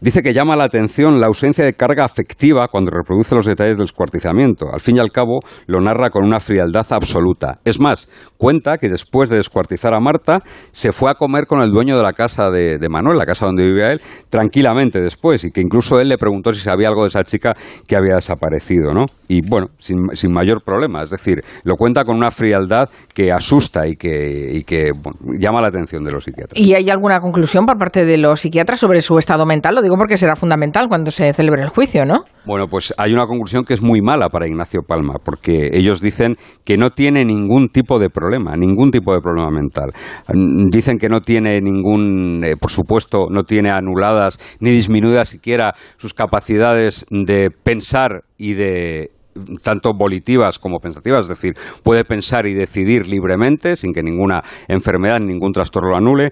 Dice 0.00 0.22
que 0.22 0.32
llama 0.32 0.54
la 0.54 0.62
atención 0.62 1.20
la 1.20 1.26
ausencia 1.26 1.64
de 1.64 1.72
carga 1.72 2.04
afectiva 2.04 2.68
cuando 2.68 2.92
reproduce 2.92 3.34
los 3.34 3.46
detalles 3.46 3.76
del 3.76 3.86
descuartizamiento. 3.86 4.66
Al 4.72 4.80
fin 4.80 4.96
y 4.96 5.00
al 5.00 5.10
cabo, 5.10 5.40
lo 5.66 5.80
narra 5.80 6.10
con 6.10 6.24
una 6.24 6.38
frialdad 6.38 6.86
absoluta. 6.90 7.58
Es 7.64 7.80
más, 7.80 8.08
cuenta 8.36 8.78
que 8.78 8.88
después 8.88 9.28
de 9.28 9.38
descuartizar 9.38 9.94
a 9.94 10.00
Marta, 10.00 10.40
se 10.70 10.92
fue 10.92 11.10
a 11.10 11.14
comer 11.14 11.46
con 11.46 11.60
el 11.62 11.72
dueño 11.72 11.96
de 11.96 12.04
la 12.04 12.12
casa 12.12 12.48
de, 12.48 12.78
Manuel, 12.88 13.18
la 13.18 13.26
casa 13.26 13.46
donde 13.46 13.64
vivía 13.64 13.90
él, 13.90 14.00
tranquilamente 14.30 15.00
después, 15.00 15.42
y 15.42 15.50
que 15.50 15.60
incluso 15.60 15.98
él 15.98 16.08
le 16.08 16.16
preguntó 16.16 16.54
si 16.54 16.60
sabía 16.60 16.88
algo 16.88 17.02
de 17.02 17.08
esa 17.08 17.24
chica 17.24 17.56
que 17.88 17.96
había 17.96 18.14
desaparecido, 18.14 18.94
¿no? 18.94 19.06
Y 19.26 19.40
bueno, 19.46 19.66
sin, 19.78 20.32
mayor 20.32 20.62
problema. 20.62 21.02
Es 21.02 21.10
decir, 21.10 21.40
lo 21.64 21.74
cuenta 21.74 22.04
con 22.04 22.16
una 22.16 22.30
frialdad 22.30 22.88
que 23.12 23.32
asusta 23.32 23.88
y 23.88 23.96
que, 23.96 24.62
que 24.64 24.92
llama 25.40 25.60
la 25.60 25.68
atención 25.68 26.04
de 26.04 26.12
los 26.12 26.22
psiquiatras. 26.22 26.60
¿Y 26.60 26.74
hay 26.74 26.88
alguna 26.88 27.20
conclusión 27.20 27.66
por 27.66 27.78
parte 27.78 28.04
de 28.04 28.16
los 28.16 28.40
psiquiatras 28.40 28.78
sobre 28.78 29.02
su 29.02 29.18
estado 29.18 29.44
mental? 29.44 29.74
Digo 29.88 29.96
porque 29.96 30.18
será 30.18 30.36
fundamental 30.36 30.86
cuando 30.88 31.10
se 31.10 31.32
celebre 31.32 31.62
el 31.62 31.70
juicio, 31.70 32.04
¿no? 32.04 32.24
Bueno, 32.44 32.66
pues 32.68 32.92
hay 32.98 33.12
una 33.12 33.26
conclusión 33.26 33.64
que 33.64 33.72
es 33.72 33.82
muy 33.82 34.02
mala 34.02 34.28
para 34.28 34.46
Ignacio 34.46 34.82
Palma, 34.82 35.14
porque 35.24 35.70
ellos 35.72 36.00
dicen 36.00 36.36
que 36.64 36.76
no 36.76 36.90
tiene 36.90 37.24
ningún 37.24 37.68
tipo 37.68 37.98
de 37.98 38.10
problema, 38.10 38.54
ningún 38.54 38.90
tipo 38.90 39.14
de 39.14 39.20
problema 39.20 39.50
mental. 39.50 39.92
Dicen 40.70 40.98
que 40.98 41.08
no 41.08 41.20
tiene 41.22 41.60
ningún, 41.60 42.44
eh, 42.44 42.56
por 42.60 42.70
supuesto, 42.70 43.28
no 43.30 43.44
tiene 43.44 43.70
anuladas 43.70 44.38
ni 44.60 44.70
disminuidas 44.70 45.30
siquiera 45.30 45.74
sus 45.96 46.12
capacidades 46.12 47.06
de 47.10 47.50
pensar 47.50 48.24
y 48.36 48.54
de 48.54 49.10
tanto 49.62 49.92
volitivas 49.94 50.58
como 50.58 50.78
pensativas, 50.78 51.22
es 51.22 51.28
decir, 51.28 51.54
puede 51.82 52.04
pensar 52.04 52.46
y 52.46 52.54
decidir 52.54 53.06
libremente 53.06 53.76
sin 53.76 53.92
que 53.92 54.02
ninguna 54.02 54.42
enfermedad, 54.66 55.20
ningún 55.20 55.52
trastorno 55.52 55.90
lo 55.90 55.96
anule. 55.96 56.30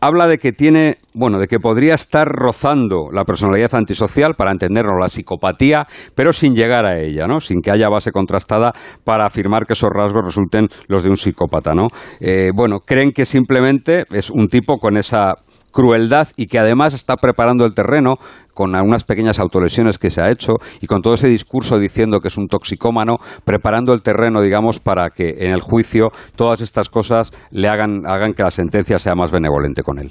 Habla 0.00 0.26
de 0.26 0.38
que 0.38 0.52
tiene, 0.52 0.98
bueno, 1.14 1.38
de 1.38 1.46
que 1.46 1.58
podría 1.60 1.94
estar 1.94 2.28
rozando 2.28 3.08
la 3.12 3.24
personalidad 3.24 3.74
antisocial 3.74 4.34
para 4.34 4.52
entendernos 4.52 4.96
la 5.00 5.08
psicopatía, 5.08 5.86
pero 6.14 6.32
sin 6.32 6.54
llegar 6.54 6.84
a 6.84 6.98
ella, 6.98 7.26
¿no? 7.26 7.40
Sin 7.40 7.60
que 7.60 7.70
haya 7.70 7.88
base 7.88 8.10
contrastada 8.12 8.72
para 9.04 9.26
afirmar 9.26 9.66
que 9.66 9.74
esos 9.74 9.90
rasgos 9.90 10.24
resulten 10.24 10.68
los 10.88 11.02
de 11.02 11.10
un 11.10 11.16
psicópata, 11.16 11.74
¿no? 11.74 11.88
Eh, 12.20 12.50
bueno, 12.54 12.80
creen 12.80 13.12
que 13.12 13.24
simplemente 13.24 14.04
es 14.10 14.30
un 14.30 14.48
tipo 14.48 14.78
con 14.78 14.96
esa 14.96 15.34
crueldad 15.72 16.28
y 16.36 16.46
que 16.46 16.58
además 16.58 16.94
está 16.94 17.16
preparando 17.16 17.64
el 17.64 17.74
terreno 17.74 18.16
con 18.58 18.74
algunas 18.74 19.04
pequeñas 19.04 19.38
autolesiones 19.38 19.98
que 19.98 20.10
se 20.10 20.20
ha 20.20 20.30
hecho 20.30 20.54
y 20.80 20.88
con 20.88 21.00
todo 21.00 21.14
ese 21.14 21.28
discurso 21.28 21.78
diciendo 21.78 22.18
que 22.18 22.26
es 22.26 22.36
un 22.36 22.48
toxicómano, 22.48 23.18
preparando 23.44 23.92
el 23.92 24.02
terreno, 24.02 24.40
digamos, 24.40 24.80
para 24.80 25.10
que 25.10 25.36
en 25.38 25.52
el 25.52 25.60
juicio 25.60 26.08
todas 26.34 26.60
estas 26.60 26.88
cosas 26.88 27.30
le 27.52 27.68
hagan, 27.68 28.04
hagan 28.04 28.32
que 28.32 28.42
la 28.42 28.50
sentencia 28.50 28.98
sea 28.98 29.14
más 29.14 29.30
benevolente 29.30 29.84
con 29.84 30.00
él. 30.00 30.10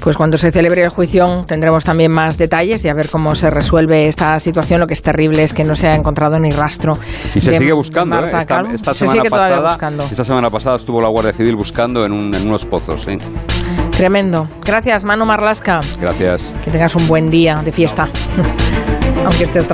Pues 0.00 0.16
cuando 0.16 0.38
se 0.38 0.52
celebre 0.52 0.84
el 0.84 0.90
juicio 0.90 1.44
tendremos 1.48 1.82
también 1.82 2.12
más 2.12 2.38
detalles 2.38 2.84
y 2.84 2.88
a 2.88 2.94
ver 2.94 3.10
cómo 3.10 3.34
se 3.34 3.50
resuelve 3.50 4.06
esta 4.06 4.38
situación. 4.38 4.78
Lo 4.78 4.86
que 4.86 4.94
es 4.94 5.02
terrible 5.02 5.42
es 5.42 5.52
que 5.52 5.64
no 5.64 5.74
se 5.74 5.88
ha 5.88 5.96
encontrado 5.96 6.38
ni 6.38 6.52
rastro. 6.52 6.98
Y 7.34 7.40
se 7.40 7.58
sigue 7.58 7.72
buscando. 7.72 8.16
¿eh? 8.24 8.30
Esta, 8.72 8.94
semana 8.94 9.24
pasada, 9.24 9.76
esta 10.08 10.24
semana 10.24 10.50
pasada 10.50 10.76
estuvo 10.76 11.00
la 11.00 11.08
Guardia 11.08 11.32
Civil 11.32 11.56
buscando 11.56 12.04
en, 12.04 12.12
en 12.32 12.46
unos 12.46 12.64
pozos. 12.64 13.08
¿eh? 13.08 13.18
Tremendo. 13.98 14.48
Gracias, 14.64 15.02
Manu 15.02 15.24
Marlasca. 15.24 15.80
Gracias. 16.00 16.54
Que 16.62 16.70
tengas 16.70 16.94
un 16.94 17.08
buen 17.08 17.32
día 17.32 17.62
de 17.64 17.72
fiesta. 17.72 18.08
Aunque 19.26 19.42
estés 19.42 19.66